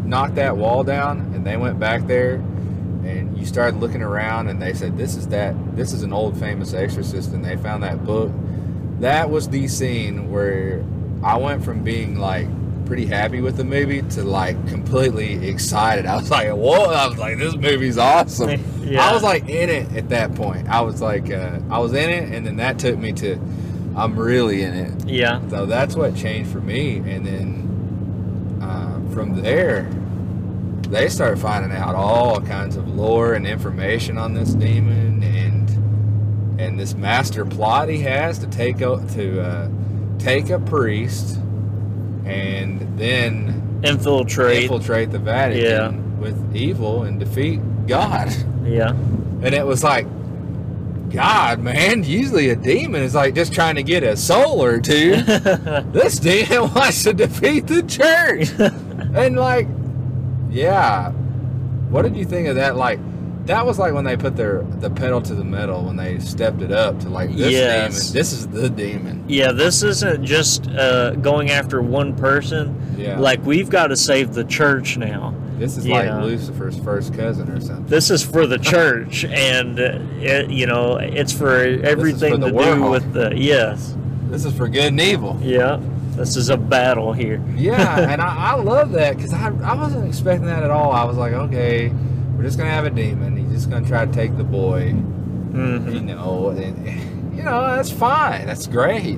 [0.06, 4.62] knocked that wall down and they went back there and you started looking around and
[4.62, 8.06] they said this is that this is an old famous exorcist and they found that
[8.06, 8.32] book
[9.00, 10.84] that was the scene where
[11.24, 12.48] I went from being like
[12.86, 16.06] pretty happy with the movie to like completely excited.
[16.06, 19.10] I was like, "Whoa!" I was like, "This movie's awesome." Yeah.
[19.10, 20.68] I was like in it at that point.
[20.68, 23.40] I was like, uh, I was in it, and then that took me to,
[23.96, 25.08] I'm really in it.
[25.08, 25.40] Yeah.
[25.48, 29.84] So that's what changed for me, and then uh, from there,
[30.90, 36.78] they started finding out all kinds of lore and information on this demon, and and
[36.78, 39.70] this master plot he has to take o- to uh,
[40.20, 41.40] take a priest,
[42.26, 44.64] and then Infiltrate.
[44.64, 46.20] infiltrate the Vatican Yeah.
[46.22, 48.30] with evil and defeat God.
[48.66, 48.90] yeah.
[48.92, 50.06] And it was like,
[51.12, 55.18] God, man, usually a demon is like just trying to get a soul or two.
[55.92, 58.50] this demon wants to defeat the church.
[59.16, 59.68] and like,
[60.50, 61.12] yeah.
[61.90, 62.76] What did you think of that?
[62.76, 63.00] Like,
[63.46, 66.62] that was like when they put their the pedal to the metal when they stepped
[66.62, 68.00] it up to like this Yes.
[68.08, 68.14] demon.
[68.14, 69.24] This is the demon.
[69.28, 72.80] yeah, this isn't just uh, going after one person.
[72.98, 73.20] Yeah.
[73.20, 75.34] Like we've got to save the church now.
[75.58, 76.22] this is you like know.
[76.26, 77.86] Lucifer's first cousin or something.
[77.88, 82.90] This is for the church, and it, you know it's for everything the to do
[82.90, 83.96] with the yes,
[84.30, 85.38] This is for good and evil.
[85.42, 85.80] yeah.
[86.16, 87.42] This is a battle here.
[87.56, 90.92] Yeah, and I, I love that because I, I wasn't expecting that at all.
[90.92, 91.92] I was like, okay,
[92.44, 93.38] we're just gonna have a demon.
[93.38, 97.90] He's just gonna try to take the boy, hmm you know, and you know that's
[97.90, 98.46] fine.
[98.46, 99.16] That's great.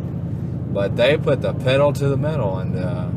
[0.71, 3.09] But they put the pedal to the metal, and uh,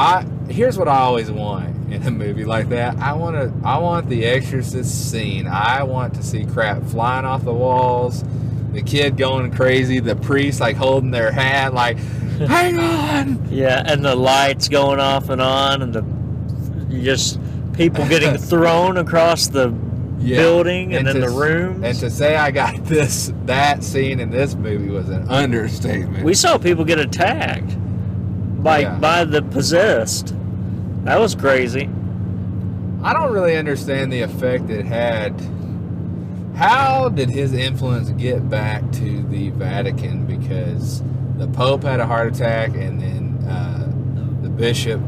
[0.00, 2.96] I here's what I always want in a movie like that.
[2.96, 5.46] I want to I want the Exorcist scene.
[5.46, 8.24] I want to see crap flying off the walls.
[8.72, 14.02] The kid going crazy, the priest like holding their hat, like, hang on, Yeah, and
[14.02, 16.04] the lights going off and on, and the
[16.88, 17.38] you just
[17.78, 19.72] people getting thrown across the
[20.20, 20.36] Yeah.
[20.38, 21.82] building and, then to the rooms.
[21.84, 26.24] And to say I got this that scene in this movie was an understatement.
[26.24, 27.76] we saw people get attacked
[28.62, 28.98] by Yeah.
[28.98, 30.34] by the possessed.
[31.04, 31.88] That was crazy.
[33.02, 35.32] I don't really understand the effect it had.
[36.56, 40.26] How did his influence get back to the Vatican?
[40.26, 41.00] Because
[41.36, 43.88] the Pope had a heart attack, and then uh,
[44.42, 45.00] the bishop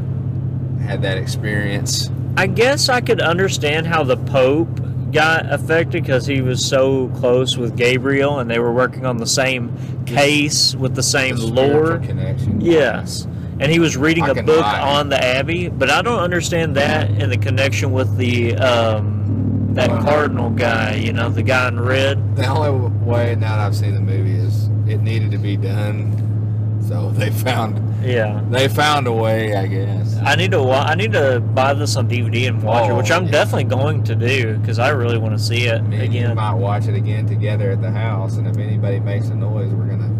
[0.81, 2.09] had that experience.
[2.37, 4.69] I guess I could understand how the Pope
[5.11, 9.27] got affected because he was so close with Gabriel and they were working on the
[9.27, 11.97] same case with the same The lore.
[11.99, 12.61] connection.
[12.61, 13.27] Yes.
[13.59, 14.81] And he was reading I a book it.
[14.81, 19.89] on the Abbey, but I don't understand that in the connection with the um, that
[19.89, 20.03] Uh-huh.
[20.03, 22.35] cardinal guy, you know, the guy in red.
[22.37, 26.81] The only way now that I've seen the movie is it needed to be done,
[26.87, 28.41] so they found Yeah.
[28.49, 30.17] they found a way, I guess.
[30.23, 32.97] I need to wa- I need to buy this on DVD and watch it, Oh,
[32.97, 33.31] which I'm yeah.
[33.31, 36.35] definitely going to do because I really want to see it Me again.
[36.35, 39.85] might watch it again together at the house, and if anybody makes a noise, we're
[39.85, 40.11] gonna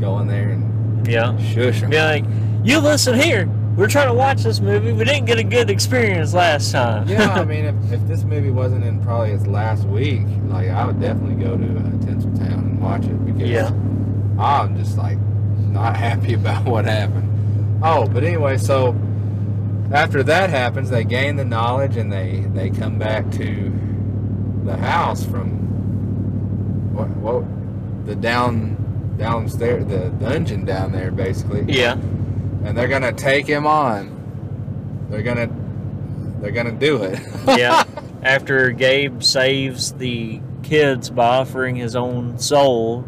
[0.00, 1.36] go in there and Yeah.
[1.38, 1.90] shush them.
[1.90, 2.24] Be like,
[2.64, 3.48] you listen here.
[3.76, 4.92] We're trying to watch this movie.
[4.92, 7.06] We didn't get a good experience last time.
[7.08, 10.84] yeah, I mean, if, if this movie wasn't in probably its last week, like I
[10.84, 13.70] would definitely go to uh, Tinseltown and watch it because Yeah.
[14.38, 15.16] I'm just like
[15.68, 17.80] not happy about what happened.
[17.82, 18.96] Oh, but anyway, so
[19.92, 23.72] after that happens, they gain the knowledge and they they come back to
[24.64, 25.48] the house from
[26.94, 28.76] what what the down
[29.18, 31.94] downstairs the dungeon down there basically yeah.
[32.64, 35.48] and they're gonna take him on they're gonna
[36.40, 37.20] they're gonna do it
[37.58, 37.82] yeah.
[38.20, 43.04] After Gabe saves the kids by offering his own soul,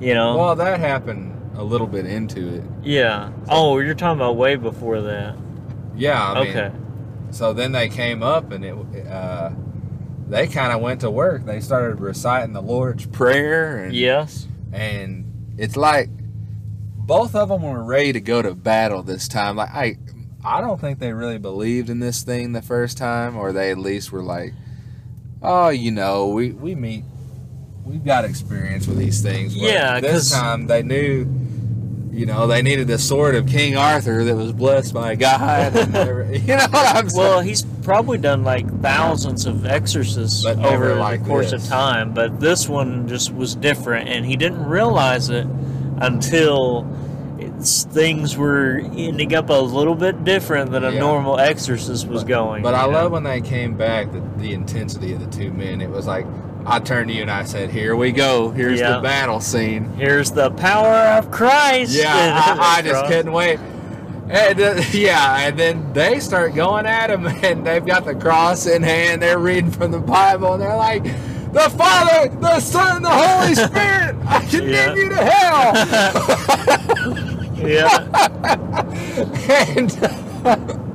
[0.00, 0.36] you know.
[0.36, 1.27] well that happened
[1.58, 3.30] a little bit into it yeah.
[3.48, 5.36] Oh, you're talking about way before that.
[5.96, 6.72] yeah I mean, okay.
[7.30, 9.50] so then they came up and it uh
[10.28, 14.46] they kind of went to work they started reciting the lord's prayer and Yes.
[14.72, 15.24] and
[15.58, 16.08] it's like
[16.96, 19.96] both of them were ready to go to battle this time like i
[20.44, 23.78] i don't think they really believed in this thing the first time or they at
[23.78, 24.52] least were like
[25.42, 27.02] oh you know we we meet
[27.84, 31.24] we've got experience with these things But Yeah, this time they knew
[32.18, 35.94] you know they needed the sword of king arthur that was blessed by god and
[36.48, 40.96] you know what i'm saying Well, he's probably done like thousands of exorcists But over
[40.96, 41.62] like the course this.
[41.64, 45.46] of time, but this one just was different, and he didn't realize it
[46.00, 46.86] until
[47.92, 51.00] things were ending up a little bit different than a Yeah.
[51.00, 52.62] normal exorcist was going.
[52.62, 52.90] But I know?
[52.92, 55.80] love when they came back, the, the intensity of the two men.
[55.80, 56.26] It was like,
[56.70, 58.50] I turned to you and I said, Here we go.
[58.50, 58.96] Here's Yeah.
[58.96, 59.84] the battle scene.
[59.94, 61.92] Here's the power of Christ.
[61.92, 62.12] Yeah,
[62.60, 63.58] I, I just couldn't wait.
[64.28, 68.66] And, uh, yeah, and then they start going at him, and they've got the cross
[68.66, 69.22] in hand.
[69.22, 71.02] They're reading from the Bible, and they're like,
[71.54, 74.16] The Father, the Son, and the Holy Spirit.
[74.26, 74.94] I can Yeah.
[74.94, 75.74] you to hell.
[77.66, 78.04] yeah.
[79.48, 80.87] and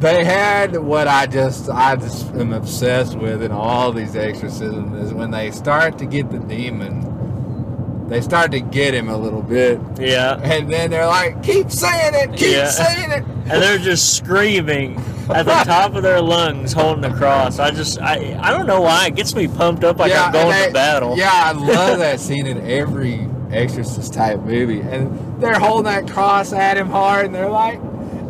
[0.00, 5.12] they had what I just I just am obsessed with in all these exorcisms is
[5.14, 9.78] when they start to get the demon, they start to get him a little bit,
[9.98, 10.38] Yeah.
[10.42, 12.70] and then they're like, "Keep saying it, keep Yeah.
[12.70, 14.96] saying it." And they're just screaming
[15.32, 17.58] at the top of their lungs, holding the cross.
[17.58, 19.06] I just, I, I don't know why.
[19.06, 21.16] It gets me pumped up like I'm going they- to battle.
[21.16, 26.52] Yeah, I love that scene in every exorcist type movie, and they're holding that cross
[26.52, 27.80] at him hard, and they're like,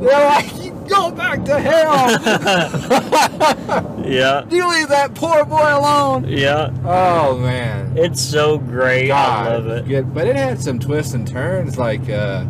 [0.01, 0.60] they're like, "You
[0.91, 2.19] go back to hell."
[4.11, 4.45] Yeah.
[4.51, 6.25] you leave that poor boy alone.
[6.27, 6.73] Yeah.
[6.85, 7.97] Oh man.
[7.97, 9.11] It's so great.
[9.13, 9.87] I love it.
[9.87, 10.13] good.
[10.13, 12.45] But it had some twists and turns, like uh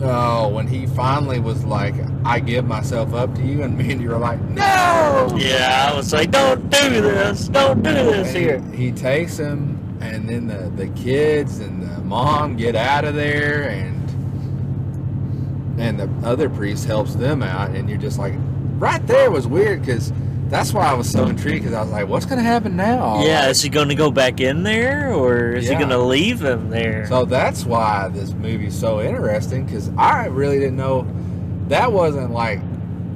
[0.00, 1.94] oh, when he finally was like,
[2.24, 5.96] "I give myself up to you," and me and you were like, "No!" Yeah, I
[5.96, 7.48] was like, don't do this.
[7.48, 8.60] Don't do this And here.
[8.72, 13.14] He, he takes him, and then the the kids and the mom get out of
[13.14, 13.97] there, and
[15.78, 18.34] and the other priest helps them out, and you're just like,
[18.78, 20.12] right there was weird because.
[20.48, 23.22] That's why I was so intrigued because I was like, "What's going to happen now?"
[23.22, 26.42] Yeah, is he going to go back in there or is he going to leave
[26.42, 27.06] him there?
[27.06, 31.06] So that's why this movie's so interesting because I really didn't know
[31.66, 32.60] that wasn't like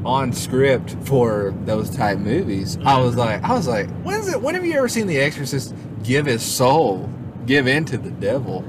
[0.05, 2.77] on script for those type movies.
[2.85, 4.43] I was like, I was like, when's it?
[4.43, 7.09] When have you ever seen The Exorcist give his soul,
[7.47, 8.63] give in to the devil,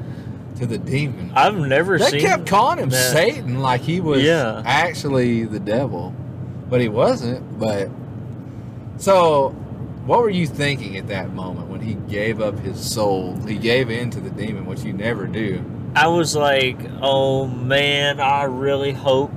[0.64, 1.32] to the demon?
[1.36, 2.22] I've never They seen.
[2.22, 3.12] kept calling him that.
[3.14, 4.62] Satan like he was Yeah.
[4.66, 6.14] actually the devil,
[6.70, 7.60] but he wasn't.
[7.60, 7.90] But
[8.98, 9.50] so,
[10.06, 13.38] what were you thinking at that moment when he gave up his soul?
[13.48, 15.64] He gave in to the demon, which you never do.
[15.96, 19.32] I was like, oh man, I really hope.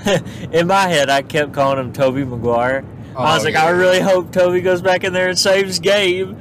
[0.52, 2.84] in my head, I kept calling him Tobey Maguire.
[3.16, 3.66] I was Oh, like, yeah.
[3.66, 6.36] I really hope Toby goes back in there and saves Gabe.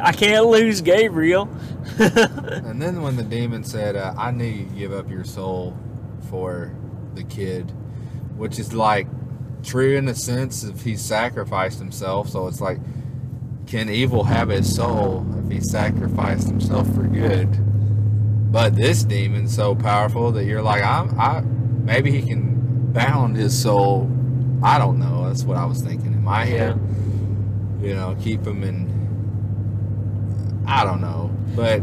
[0.00, 1.48] I can't lose Gabriel.
[1.98, 5.76] And then when the demon said, uh, "I knew you'd give up your soul
[6.28, 6.74] for
[7.14, 7.70] the kid,"
[8.36, 9.06] which is like
[9.62, 12.28] true in the sense of he sacrificed himself.
[12.28, 12.78] So it's like,
[13.66, 17.48] can evil have his soul if he sacrificed himself for good?
[18.52, 23.60] But this demon's so powerful that you're like, I'm, I maybe he can bound his
[23.60, 24.10] soul.
[24.62, 25.26] I don't know.
[25.26, 26.78] That's what I was thinking in my head.
[27.82, 28.95] You know, keep him in.
[30.66, 31.82] I don't know, but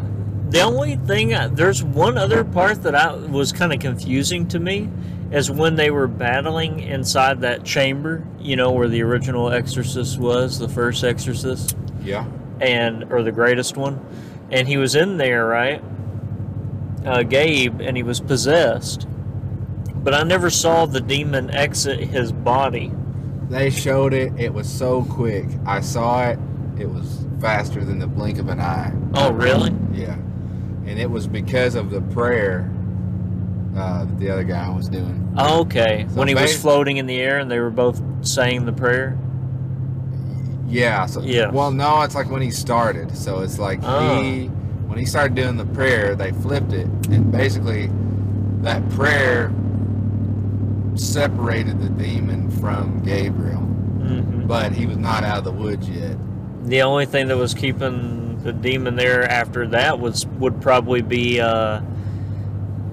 [0.54, 4.88] The only thing, there's one other part that I was kind of confusing to me,
[5.32, 10.60] is when they were battling inside that chamber, you know, where the original Exorcist was,
[10.60, 12.28] the first Exorcist, yeah.
[12.62, 14.00] and or the greatest one,
[14.52, 15.82] and he was in there, right?
[17.04, 19.08] Uh, Gabe, and he was possessed,
[19.96, 22.92] but I never saw the demon exit his body.
[23.50, 24.34] They showed it.
[24.38, 25.48] It was so quick.
[25.66, 26.40] I saw it.
[26.84, 28.92] It was faster than the blink of an eye.
[29.14, 29.72] Oh, really?
[29.94, 30.16] Yeah.
[30.86, 32.70] And it was because of the prayer
[33.78, 35.34] uh, that the other guy was doing.
[35.38, 36.06] Oh, okay.
[36.10, 39.18] So when he was floating in the air and they were both saying the prayer.
[40.68, 41.06] Yeah.
[41.06, 41.52] So, Yeah.
[41.52, 43.16] Well, no, it's like when he started.
[43.16, 44.22] So it's like Oh.
[44.22, 44.48] he,
[44.88, 47.90] when he started doing the prayer, they flipped it, and basically,
[48.62, 49.54] that prayer
[50.96, 53.62] separated the demon from Gabriel.
[53.62, 56.18] hmm But he was not out of the woods yet.
[56.64, 61.40] The only thing that was keeping the demon there after that was would probably be
[61.40, 61.82] uh,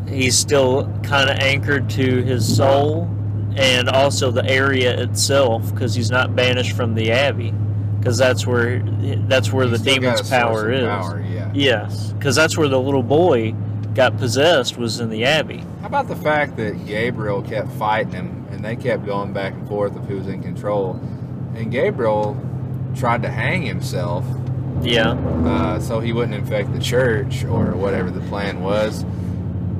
[0.08, 3.08] he's still kind of anchored to his soul
[3.56, 7.52] and also the area itself because he's not banished from the abbey
[7.98, 8.80] because that's where
[9.28, 10.84] that's where He's the demon's power is.
[10.84, 11.50] Power, yeah.
[11.52, 13.52] Yes, because that's where the little boy
[13.94, 15.64] got possessed was in the abbey.
[15.80, 19.66] How about the fact that Gabriel kept fighting him and they kept going back and
[19.68, 20.92] forth of who was in control?
[21.56, 22.34] And Gabriel
[22.94, 24.24] tried to hang himself
[24.82, 29.04] Yeah, uh, so he wouldn't infect the church or whatever the plan was.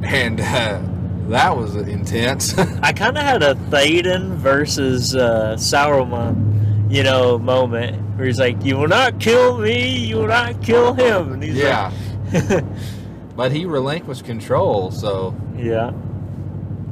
[0.03, 0.81] And uh,
[1.29, 2.57] that was intense.
[2.83, 8.63] I kind of had a Théoden versus uh, Sauron, you know, moment where he's like,
[8.65, 9.99] "You will not kill me.
[10.07, 11.93] You will not kill him." And he's yeah.
[12.33, 12.65] like,
[13.37, 15.93] But he relinquished control, so yeah,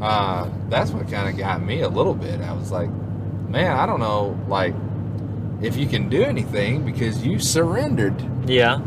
[0.01, 2.41] uh, that's what kind of got me a little bit.
[2.41, 2.89] I was like,
[3.49, 4.75] man, I don't know, like,
[5.61, 8.15] if you can do anything because you surrendered.
[8.49, 8.81] yeah,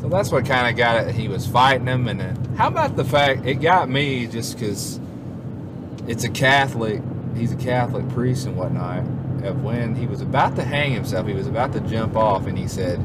[0.00, 1.14] So that's what kind of got it.
[1.14, 4.98] He was fighting him, and then, how about the fact it got me just because
[6.08, 7.00] it's a Catholic.
[7.36, 9.04] He's a Catholic priest and whatnot.
[9.44, 12.56] Of when he was about to hang himself, he was about to jump off, and
[12.56, 13.00] he said,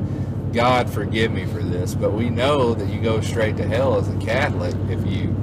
[0.54, 4.08] "God forgive me for this," but we know that you go straight to hell as
[4.08, 5.36] a Catholic if you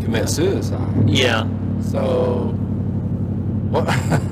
[0.00, 1.08] commit suicide.
[1.08, 1.46] yeah.
[1.82, 2.54] So,
[3.70, 3.86] what?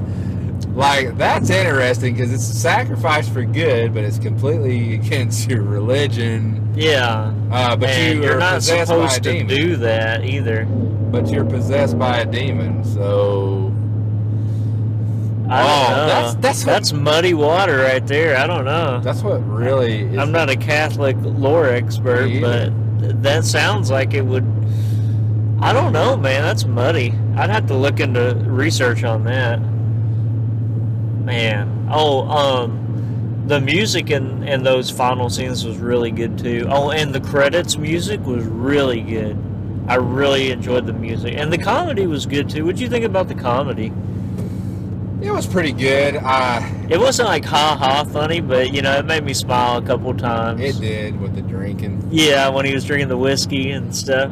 [0.79, 6.73] like that's interesting because it's a sacrifice for good, but it's completely against your religion.
[6.77, 7.35] Yeah.
[7.51, 9.47] Uh, but and you are not possessed by a supposed to demon.
[9.49, 10.65] do that either.
[10.65, 13.73] But you're possessed by a demon, so
[15.51, 16.07] I don't Oh, know.
[16.07, 18.37] that's- that's what- that's muddy water right there.
[18.37, 19.01] I don't know.
[19.03, 20.03] that's what really.
[20.03, 22.71] Is, I'm not a Catholic lore expert, but
[23.23, 24.45] that sounds like it would.
[25.61, 26.43] I don't know, man.
[26.43, 27.15] That's muddy.
[27.37, 29.59] I'd have to look into research on that.
[31.29, 31.89] Man.
[31.93, 36.67] Oh, um, the music in, in those final scenes was really good too.
[36.71, 39.37] Oh, and the credits music was really good.
[39.87, 42.65] I really enjoyed the music, and the comedy was good too.
[42.65, 43.93] What'd you think about the comedy?
[45.21, 46.17] It was pretty good.
[46.17, 49.83] Uh, It wasn't like ha ha funny, but you know it made me smile a
[49.83, 50.61] couple times.
[50.63, 52.09] it did with the drinking.
[52.11, 54.31] Yeah, when he was drinking the whiskey and stuff.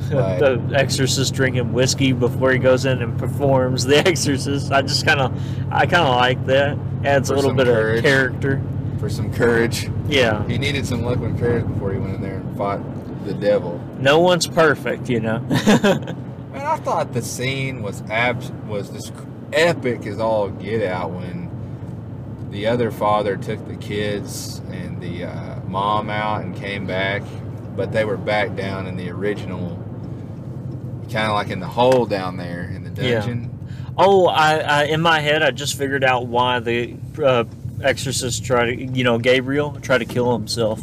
[0.12, 0.38] Right.
[0.40, 4.72] the Exorcist drinking whiskey before he goes in and performs The Exorcist.
[4.72, 5.32] I just kind of,
[5.72, 6.76] I kind of like that.
[7.04, 7.98] Adds For a little bit courage.
[7.98, 8.62] of character.
[8.98, 10.46] For some courage, Yeah.
[10.46, 12.80] he needed some liquid courage before he went in there and fought
[13.24, 13.80] the devil.
[13.98, 15.38] No one's perfect, you know.
[15.48, 16.16] Man,
[16.66, 19.12] I thought the scene was abs- was this
[19.52, 21.48] epic as all get out when
[22.50, 27.22] the other father took the kids and the uh, mom out and came back,
[27.76, 29.78] but they were back down in the original,
[31.10, 33.20] kind of like in the hole down there in the Yeah.
[33.20, 33.50] dungeon.
[33.98, 37.44] oh, I, I, in my head, I just figured out why the uh,
[37.82, 40.80] Exorcist tried to, you know, Gabriel tried to kill himself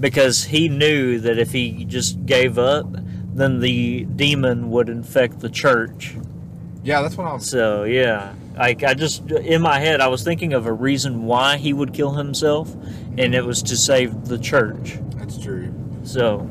[0.00, 2.86] because he knew that if he just gave up,
[3.34, 6.16] then the demon would infect the church.
[6.82, 7.48] Yeah, that's what I was.
[7.48, 11.56] So yeah, like I just in my head I was thinking of a reason why
[11.58, 12.72] he would kill himself,
[13.18, 14.98] and it was to save the church.
[15.16, 15.72] That's true,
[16.04, 16.48] So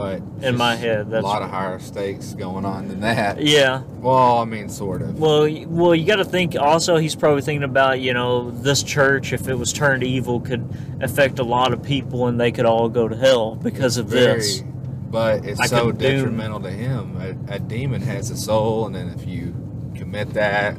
[0.00, 3.42] but in my head, head, a lot of higher stakes going on than that.
[3.42, 3.82] yeah.
[3.98, 5.18] Well, I mean, sort of.
[5.20, 6.56] Well, well, you got to think.
[6.56, 10.66] Also, he's probably thinking about you know this church if it was turned evil could
[11.02, 14.62] affect a lot of people and they could all go to hell because of this.
[15.10, 17.16] But it's Like so detrimental to him.
[17.20, 19.54] A, a demon has a soul, and then if you
[19.96, 20.76] commit that,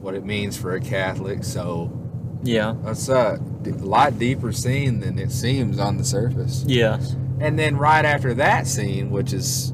[0.00, 1.44] what it means for a Catholic.
[1.44, 1.92] So
[2.42, 2.74] Yeah.
[2.82, 3.38] that's a
[3.78, 6.64] lot deeper scene than it seems on the surface.
[6.66, 7.14] Yes.
[7.40, 9.72] And then right after that scene, which is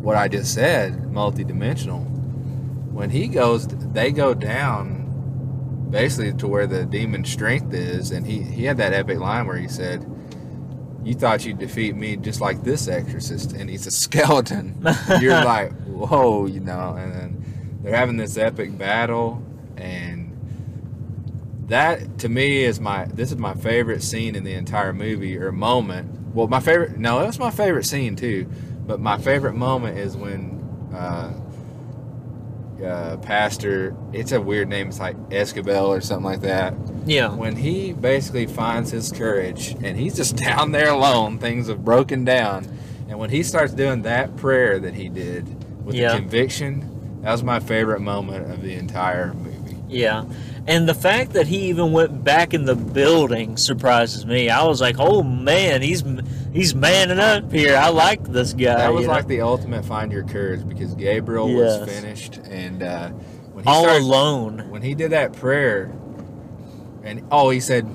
[0.00, 5.04] what I just said, multi-dimensional, when he goes, they go down
[5.90, 9.56] basically to where the demon strength is, and he he had that epic line where
[9.56, 10.04] he said,
[11.04, 14.84] "You thought you'd defeat me just like this exorcist," and he's a skeleton.
[15.20, 19.40] You're like, whoa, you know, and then they're having this epic battle,
[19.76, 20.32] and
[21.68, 25.52] that to me is my this is my favorite scene in the entire movie or
[25.52, 26.10] moment.
[26.34, 28.46] Well, my favorite no, that's my favorite scene too,
[28.86, 30.60] but my favorite moment is when
[30.94, 31.32] uh,
[32.84, 33.94] uh, Pastor.
[34.12, 34.88] It's a weird name.
[34.88, 36.74] It's like Esquibel or something like that.
[37.06, 37.28] Yeah.
[37.34, 42.24] When he basically finds his courage and he's just down there alone, things have broken
[42.24, 42.66] down,
[43.08, 45.46] and when he starts doing that prayer that he did
[45.84, 46.12] with Yeah.
[46.14, 49.76] the conviction, that was my favorite moment of the entire movie.
[49.88, 50.24] Yeah.
[50.66, 54.48] And the fact that he even went back in the building surprises me.
[54.48, 56.02] I was like, "Oh man, he's
[56.54, 57.76] he's manning up here.
[57.76, 59.12] I like this guy." That was you know?
[59.12, 61.80] like the ultimate find your courage because Gabriel Yes.
[61.80, 64.70] was finished and uh, when he all started, alone.
[64.70, 65.92] when he did that prayer
[67.02, 67.86] and oh he said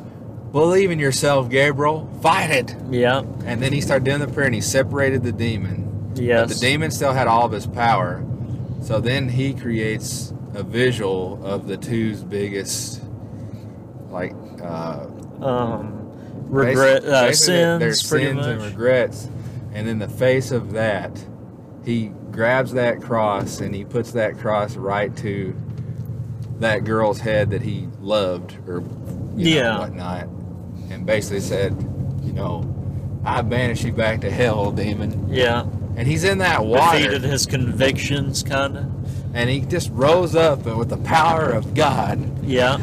[0.52, 3.24] believe in yourself Gabriel fight it Yeah.
[3.46, 6.54] and then he started doing the prayer and he separated the demon Yes.
[6.54, 8.24] the demon still had all of his power
[8.82, 13.02] so then he creates a visual of the two's biggest
[14.10, 15.06] like uh,
[15.42, 15.96] um,
[16.50, 18.48] regret Basi- uh, basically sins, their pretty sins much.
[18.48, 19.30] and regrets
[19.74, 21.12] and in the face of that
[21.86, 25.56] he grabs that cross and he puts that cross right to
[26.60, 28.82] that girl's head that he loved or
[29.36, 29.72] you Yeah.
[29.74, 30.24] know, whatnot
[30.92, 31.72] and basically said
[32.24, 32.66] you know
[33.24, 35.66] i banish you back to hell demon yeah.
[35.96, 38.86] and he's in that water Defeated his convictions, kind of.
[39.34, 42.76] And he just rose up and with the power of god Yeah.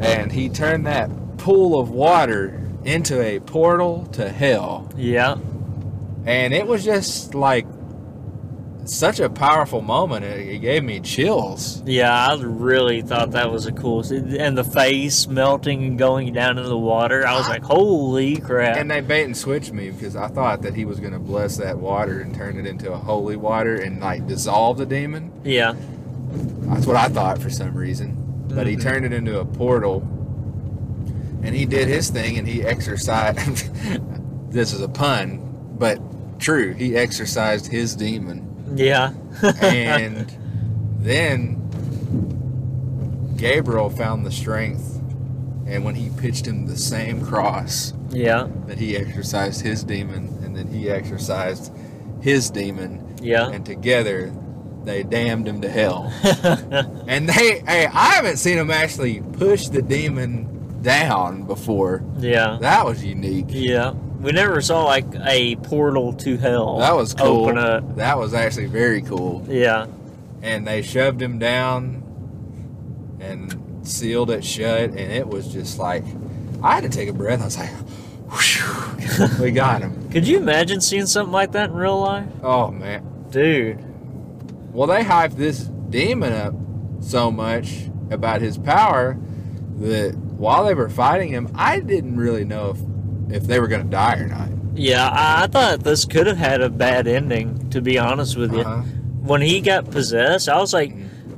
[0.00, 5.36] and he turned that pool of water into a portal to hell Yeah.
[6.26, 7.66] and it was just like
[8.94, 10.24] such a powerful moment.
[10.24, 11.82] It, it gave me chills.
[11.86, 14.36] Yeah, I really thought that was a cool scene.
[14.36, 17.26] And the face melting and going down into the water.
[17.26, 18.76] I was like, holy crap.
[18.76, 21.56] And they bait and switched me because I thought that he was going to bless
[21.58, 25.32] that water and turn it into a holy water and like dissolve the demon.
[25.44, 25.74] yeah.
[26.30, 28.14] That's what I thought for some reason.
[28.48, 28.82] But he Mhm.
[28.82, 30.06] turned it into a portal
[31.42, 33.70] and he did his thing and he exercised.
[34.52, 35.38] this is a pun,
[35.78, 35.98] but
[36.38, 36.72] true.
[36.74, 38.47] He exercised his demon.
[38.74, 39.12] Yeah.
[39.62, 40.30] and
[41.00, 41.56] then
[43.36, 45.00] Gabriel found the strength,
[45.66, 48.48] and when he pitched him the same cross Yeah.
[48.66, 51.72] that he exorcised his demon, and then he exorcised
[52.20, 53.48] his demon, Yeah.
[53.48, 54.32] and together
[54.84, 56.12] they damned him to hell.
[57.06, 60.46] and they, hey, I haven't seen him actually push the demon
[60.82, 62.02] down before.
[62.18, 62.56] yeah.
[62.60, 63.46] That was unique.
[63.48, 63.92] Yeah.
[64.20, 66.78] We never saw like a portal to hell.
[66.78, 67.44] That was cool.
[67.44, 67.96] Open up.
[67.96, 69.44] That was actually very cool.
[69.48, 69.86] Yeah.
[70.42, 72.02] And they shoved him down
[73.20, 76.04] and sealed it shut, and it was just like
[76.62, 77.40] I had to take a breath.
[77.40, 77.70] I was like,
[78.30, 82.28] Whew, "We got him." Could you imagine seeing something like that in real life?
[82.42, 83.04] Oh man.
[83.30, 83.84] Dude.
[84.72, 85.60] Well, they hyped this
[85.90, 86.54] demon up
[87.00, 89.16] so much about his power
[89.78, 92.78] that while they were fighting him, I didn't really know if
[93.30, 94.48] if they were going to die or not.
[94.74, 98.52] Yeah, I, I thought this could have had a bad ending, to be honest with
[98.52, 98.60] you.
[98.60, 98.82] Uh-huh.
[99.22, 100.94] When he got possessed, I was like,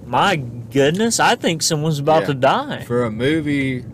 [0.07, 2.27] my goodness, I think someone's about Yeah.
[2.29, 2.85] to die.
[2.85, 3.85] For a movie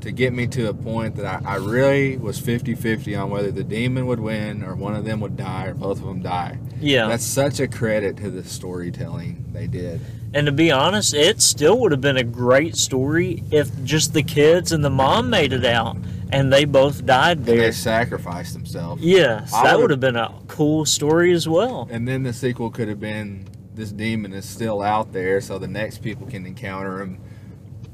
[0.00, 3.64] to get me to a point that I, I really was 50-50 on whether the
[3.64, 6.58] demon would win or one of them would die or both of them die.
[6.80, 7.08] Yeah.
[7.08, 10.00] That's such a credit to the storytelling they did.
[10.34, 14.22] And to be honest, it still would have been a great story if just the
[14.22, 15.96] kids and the mom made it out
[16.32, 19.02] and they both died And they sacrificed themselves.
[19.02, 21.88] Yes, I that would've- been a cool story as well.
[21.90, 25.68] And then the sequel could have been this demon is still out there, so the
[25.68, 27.18] next people can encounter him,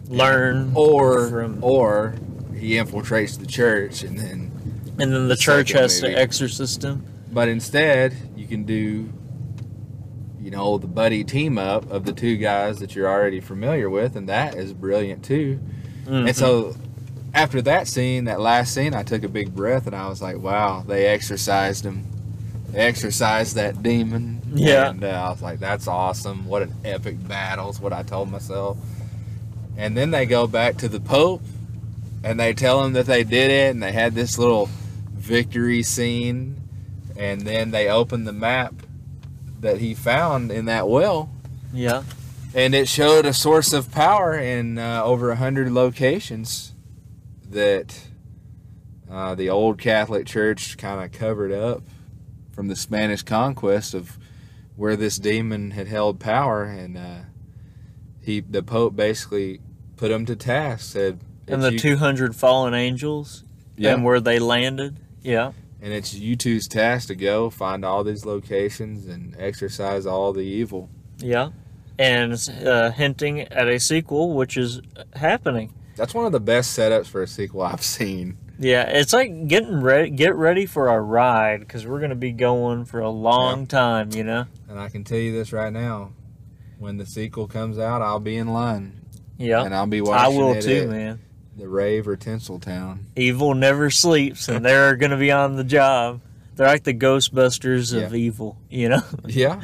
[0.09, 2.15] Learn or From- or
[2.55, 4.51] he infiltrates the church, and then.
[4.99, 6.15] and then the church has movie.
[6.15, 7.05] to exorcist him.
[7.33, 9.09] But instead, you can do,
[10.43, 14.15] you know, the buddy team up of the two guys that you're already familiar with,
[14.15, 15.59] and that is brilliant too.
[16.07, 16.29] Mhm.
[16.29, 16.77] And so,
[17.35, 20.39] after that scene, that last scene, I took a big breath, and I was like,
[20.39, 22.07] "Wow, they exorcised him."
[22.71, 24.43] They exorcised that demon.
[24.53, 24.91] Yeah.
[24.91, 26.47] And uh, I was like, that's awesome.
[26.47, 28.79] What an epic battle is what I told myself.
[29.77, 31.43] And then they go back to the Pope
[32.25, 34.69] and they tell him that they did it and they had this little
[35.13, 36.57] victory scene.
[37.17, 38.75] And then they open the map
[39.61, 41.31] that he found in that well
[41.73, 42.05] yeah,
[42.55, 46.74] and it showed a source of power in uh, over a hundred locations
[47.55, 47.99] that
[49.11, 51.83] uh, the old Catholic Church kind of covered up
[52.53, 54.19] from the Spanish conquest of
[54.77, 57.21] where this demon had held power, and uh,
[58.21, 59.61] he the Pope basically
[59.97, 60.93] put him to task.
[60.93, 63.45] Said, and the 200 fallen angels
[63.77, 64.99] yeah, and where they landed.
[65.23, 70.33] Yeah, and it's you two's task to go find all these locations and exercise all
[70.33, 71.51] the evil." yeah,
[71.99, 72.33] and
[72.65, 74.81] uh, hinting at a sequel, which is
[75.15, 75.73] happening.
[75.97, 78.37] That's one of the best setups for a sequel I've seen.
[78.59, 80.11] Yeah, it's like getting ready.
[80.11, 84.11] Get ready for a ride because we're gonna be going for a long time.
[84.13, 84.47] You know.
[84.69, 86.13] And I can tell you this right now:
[86.79, 89.01] when the sequel comes out, I'll be in line,
[89.39, 90.25] Yeah, and I'll be watching.
[90.25, 91.21] I will too, man.
[91.57, 93.05] the rave or Tinseltown.
[93.17, 96.21] Evil never sleeps, and they're gonna be on the job.
[96.55, 98.57] They're like the Ghostbusters of evil.
[98.71, 99.03] You know.
[99.27, 99.61] Yeah,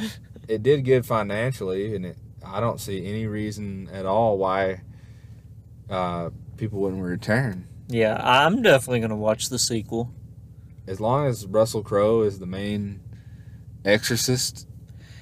[0.48, 4.80] it did good financially, and it, I don't see any reason at all why
[5.90, 7.66] uh, people wouldn't return.
[7.88, 10.12] Yeah, I'm definitely gonna watch the sequel.
[10.86, 13.00] As long as Russell Crowe is the main
[13.84, 14.66] exorcist,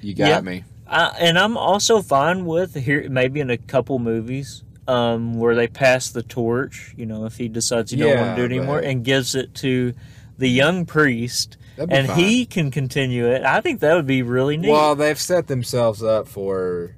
[0.00, 0.40] you got Yeah.
[0.40, 0.64] me.
[0.86, 5.66] Uh, and I'm also fine with here maybe in a couple movies um, where they
[5.66, 6.94] pass the torch.
[6.96, 9.54] You know, if he decides he don't want to do it anymore, and gives it
[9.56, 9.92] to
[10.38, 12.18] the young priest, and fine.
[12.18, 13.42] he can continue it.
[13.42, 14.70] I think that would be really neat.
[14.70, 16.94] Well, they've set themselves up for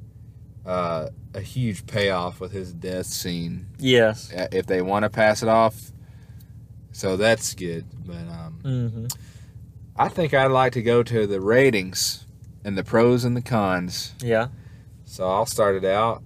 [0.67, 3.67] uh, a huge payoff with his death scene.
[3.79, 4.31] yes.
[4.53, 5.93] if they want to pass it off.
[6.93, 7.85] So that's good.
[8.07, 9.07] But um, hmm
[9.97, 12.27] I think I'd like to go to the ratings
[12.65, 14.15] and the pros and the cons.
[14.23, 14.49] Yeah.
[15.05, 16.23] So I'll start it out.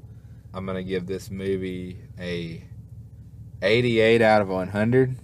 [0.53, 2.62] I'm gonna give this movie a
[3.62, 5.16] 88 out of 100,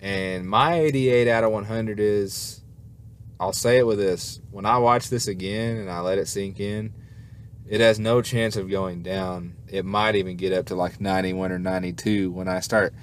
[0.00, 2.60] and my 88 out of 100 is.
[3.40, 6.60] I'll say it with this: when I watch this again and I let it sink
[6.60, 6.92] in,
[7.68, 9.54] it has no chance of going down.
[9.68, 12.94] It might even get up to like 91 or 92 when I start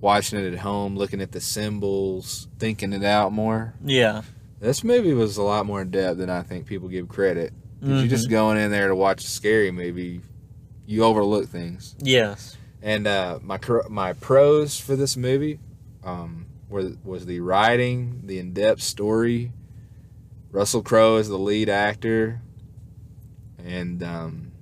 [0.00, 3.74] watching it at home, looking at the symbols, thinking it out more.
[3.84, 4.22] Yeah.
[4.60, 7.52] This movie was a lot more in depth than I think people give credit.
[7.80, 10.20] 'Cause You're just going in there to watch a scary movie,
[10.86, 11.96] you overlook things.
[12.00, 12.56] Yes.
[12.80, 13.58] And uh, my
[13.88, 15.58] my pros for this movie
[16.04, 19.52] um, were, was the writing, the in depth story.
[20.52, 22.40] Russell Crowe is the lead actor,
[23.64, 24.52] and um,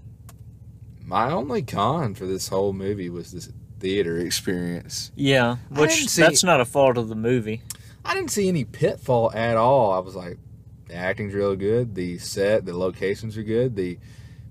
[1.05, 5.11] my only con for this whole movie was this theater experience.
[5.17, 5.57] Yeah.
[5.71, 7.63] Which see- that's not a fault of the movie.
[8.05, 9.93] I didn't see any pitfall at all.
[9.93, 10.39] I was like,
[10.87, 13.99] the acting's real good, the set, the locations are good, the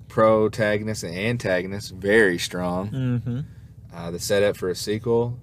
[0.07, 2.89] protagonist and antagonist very strong.
[2.89, 3.39] Mm-hmm.
[3.93, 5.39] Uh, the setup for a sequel,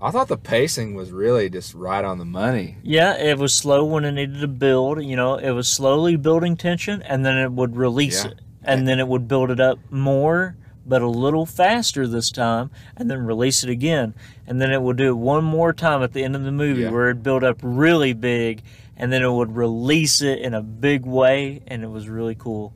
[0.00, 2.76] I thought the pacing was really just right on the money.
[2.82, 5.02] Yeah, it was slow when it needed to build.
[5.04, 8.30] You know, it was slowly building tension, and then it would release Yeah.
[8.30, 12.70] it, and then it would build it up more, but a little faster this time,
[12.96, 14.14] and then release it again,
[14.46, 16.82] and then it would do it one more time at the end of the movie
[16.82, 16.90] Yeah.
[16.90, 18.62] where it built up really big,
[18.96, 22.72] and then it would release it in a big way, and it was really cool.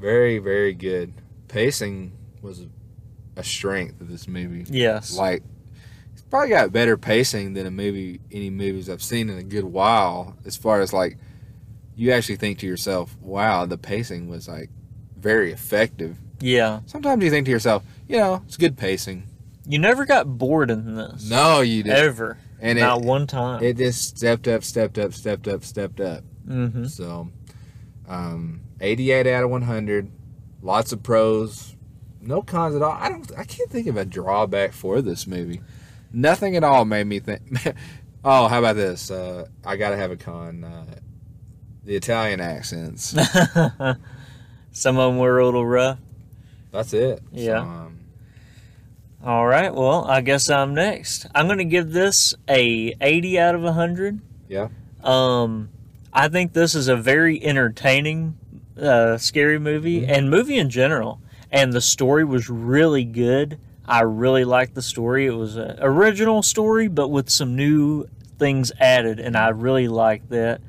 [0.00, 1.12] Very, very good.
[1.48, 2.66] Pacing was
[3.36, 4.64] a strength of this movie.
[4.68, 5.16] Yes.
[5.16, 5.42] Like,
[6.32, 10.34] probably got better pacing than a movie, any movies I've seen in a good while.
[10.46, 11.18] As far as like,
[11.94, 14.70] you actually think to yourself, "Wow, the pacing was like
[15.14, 16.80] very effective." Yeah.
[16.86, 19.24] Sometimes you think to yourself, you know, it's good pacing.
[19.66, 21.28] You never got bored in this.
[21.28, 21.98] No, you didn't.
[21.98, 22.38] Ever.
[22.60, 23.62] And Not it, one time.
[23.62, 26.24] it just stepped up, stepped up, stepped up, stepped up.
[26.48, 26.86] mm-hmm.
[26.86, 27.28] So,
[28.08, 30.10] um, 88 out of 100.
[30.62, 31.76] Lots of pros.
[32.22, 32.92] No cons at all.
[32.92, 33.30] I don't.
[33.36, 35.60] I can't think of a drawback for this movie.
[36.12, 37.42] Nothing at all made me think.
[38.24, 39.10] oh, how about this?
[39.10, 40.64] Uh, I gotta have a con.
[40.64, 40.84] Uh,
[41.84, 43.14] the Italian accents.
[44.72, 45.98] Some of them were a little rough.
[46.70, 47.18] That's it.
[47.18, 47.60] So, Yeah.
[47.60, 47.98] um,
[49.24, 49.74] All right.
[49.74, 51.26] Well, I guess I'm next.
[51.34, 54.20] I'm going to give this a 80 out of 100.
[54.48, 54.68] Yeah.
[55.02, 55.68] Um,
[56.12, 58.36] I think this is a very entertaining,
[58.80, 60.08] uh, scary movie Mhm.
[60.10, 61.20] and movie in general.
[61.50, 63.58] And the story was really good.
[63.84, 65.26] I really liked the story.
[65.26, 68.06] It was an original story, but with some new
[68.38, 70.60] things added, and I really liked that.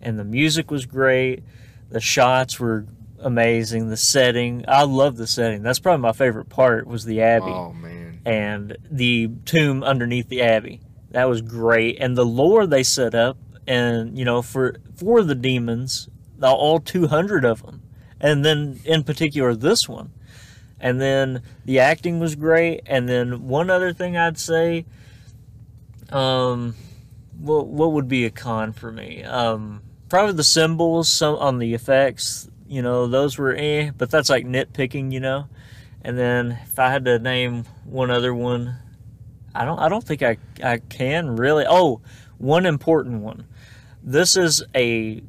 [0.00, 1.42] And the music was great.
[1.90, 2.86] The shots were
[3.20, 3.88] amazing.
[3.88, 5.62] The setting, I love the setting.
[5.62, 8.20] That's probably my favorite part was the Abbey oh man.
[8.24, 10.80] and the tomb underneath the abbey.
[11.10, 15.34] That was great, and the lore they set up, and you know, for for the
[15.34, 16.08] demons,
[16.42, 17.82] all two hundred of them,
[18.18, 20.12] and then in particular this one,
[20.82, 24.84] and then the acting was great, and then one other thing I'd say,
[26.10, 26.74] um,
[27.38, 29.22] what what would be a con for me?
[29.22, 34.28] Um, probably the symbols, some on the effects, you know, those were eh, but that's
[34.28, 35.48] like nitpicking, you know.
[36.02, 38.76] And then if I had to name one other one,
[39.54, 41.64] I don't I don't think I I can really.
[41.68, 42.00] Oh,
[42.38, 43.46] one important one.
[44.02, 45.22] This is a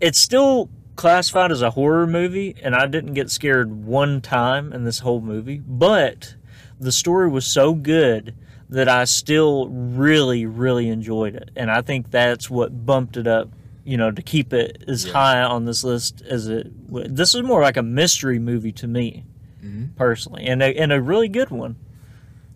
[0.00, 4.84] it's still classified as a horror movie and I didn't get scared one time in
[4.84, 6.34] this whole movie, but
[6.80, 8.34] the story was so good
[8.68, 11.50] that I still really really enjoyed it.
[11.54, 13.48] And I think that's what bumped it up,
[13.84, 15.12] you know, to keep it as Yeah.
[15.12, 18.86] high on this list as it w- this is more like a mystery movie to
[18.88, 19.24] me
[19.64, 19.94] Mhm.
[19.96, 21.76] personally, and a, and a really good one.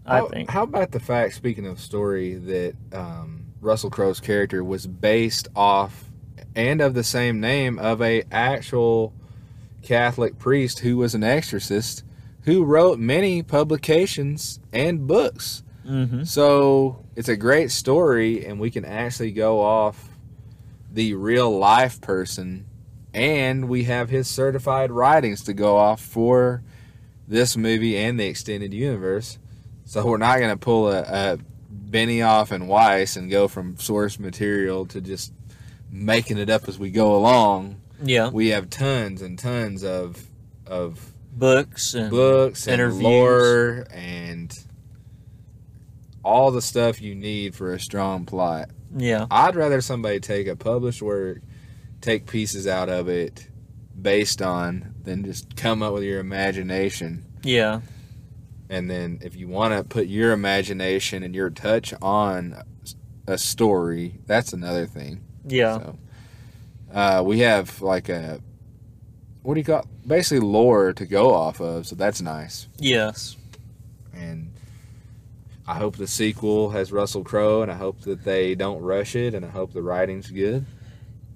[0.06, 0.50] I how, think.
[0.50, 6.09] How about the fact, speaking of story, that um, Russell Crowe's character was based off
[6.54, 9.12] and of the same name of a actual
[9.82, 12.04] Catholic priest who was an exorcist
[12.44, 15.62] who wrote many publications and books.
[15.86, 20.08] hmm So it's a great story, and we can actually go off
[20.92, 22.66] the real life person,
[23.14, 26.62] and we have his certified writings to go off for
[27.28, 29.38] this movie and the extended universe.
[29.84, 31.38] So we're not going to pull a, a
[31.90, 35.32] Benioff and Weiss and go from source material to just
[35.90, 37.80] making it up as we go along.
[38.02, 40.26] Yeah, We have tons and tons of
[40.66, 43.02] of books and books and interviews.
[43.02, 44.56] lore and
[46.24, 48.70] all the stuff you need for a strong plot.
[48.96, 51.40] yeah, I'd rather somebody take a published work,
[52.00, 53.48] take pieces out of it
[54.00, 57.24] based on than just come up with your imagination.
[57.42, 57.80] yeah,
[58.68, 62.62] And then if you want to put your imagination and your touch on
[63.26, 65.20] a story, that's another thing.
[65.46, 65.98] Yeah, So,
[66.92, 68.40] uh, we have like a
[69.42, 72.66] what do you call basically lore to go off of, so that's nice.
[72.78, 73.36] yes,
[74.14, 74.52] and
[75.66, 79.34] I hope the sequel has Russell Crowe, and I hope that they don't rush it,
[79.34, 80.66] and I hope the writing's good.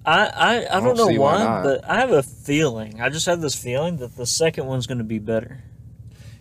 [0.05, 3.01] I I, I, don't don't know why why, but I have a feeling.
[3.01, 5.63] I just have this feeling that the second one's going to be better.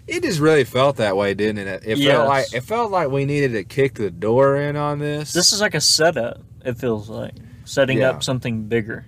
[0.07, 1.83] It just really felt that way, didn't it?
[1.87, 2.13] It Yes.
[2.15, 5.33] felt like it felt like we needed to kick the door in on this.
[5.33, 6.43] This is like a setup.
[6.63, 7.33] It feels like
[7.65, 8.11] setting Yeah.
[8.11, 9.07] up something bigger.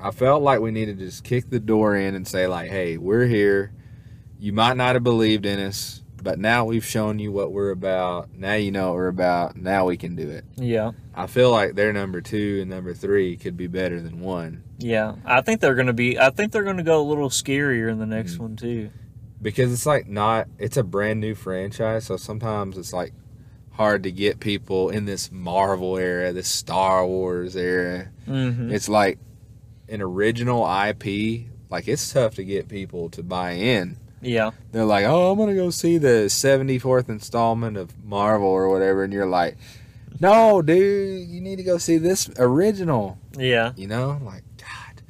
[0.00, 2.96] I felt like we needed to just kick the door in and say like, "Hey,
[2.98, 3.72] we're here.
[4.38, 8.28] You might not have believed in us, but now we've shown you what we're about.
[8.36, 9.56] Now you know what we're about.
[9.56, 13.36] Now we can do it." Yeah, I feel like their number two and number three
[13.36, 14.62] could be better than one.
[14.78, 15.14] yeah.
[15.24, 16.18] I think they're going to be.
[16.18, 18.40] I think they're going to go a little scarier in the next Mm.
[18.40, 18.90] one too.
[19.40, 23.12] because it's like not it's a brand new franchise so sometimes it's like
[23.76, 29.18] hard to get people in this marvel era this star wars era hmm it's like
[29.88, 33.96] an original ip like it's tough to get people to buy in.
[34.22, 34.52] Yeah.
[34.72, 39.12] They're like, "Oh, I'm gonna go see the 74th installment of Marvel or whatever," and
[39.12, 39.56] you're like,
[40.20, 43.72] "No, dude, you need to go see this original." Yeah.
[43.76, 45.02] You know, like God.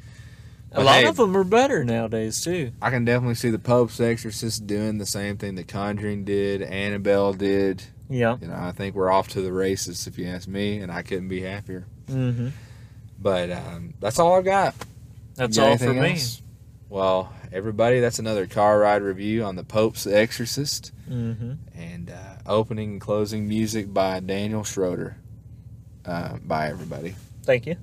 [0.73, 2.73] A lot hey, of them are better nowadays too.
[2.83, 7.33] I can definitely see the Pope's Exorcist doing the same thing the Conjuring did, Annabelle
[7.33, 7.85] did.
[8.09, 8.36] Yeah.
[8.40, 11.02] You know, I think we're off to the races, if you ask me, and I
[11.02, 11.86] couldn't be happier.
[12.09, 12.48] hmm
[13.18, 14.74] But um, that's all I've got.
[15.34, 16.11] That's got all for me.
[16.12, 16.42] else?
[16.88, 22.92] Well, everybody, that's another car ride review on the Pope's Exorcist hmm and uh, opening
[22.92, 25.16] and closing music by Daniel Schroeder.
[26.04, 27.14] Uh, bye, everybody.
[27.44, 27.76] Thank you.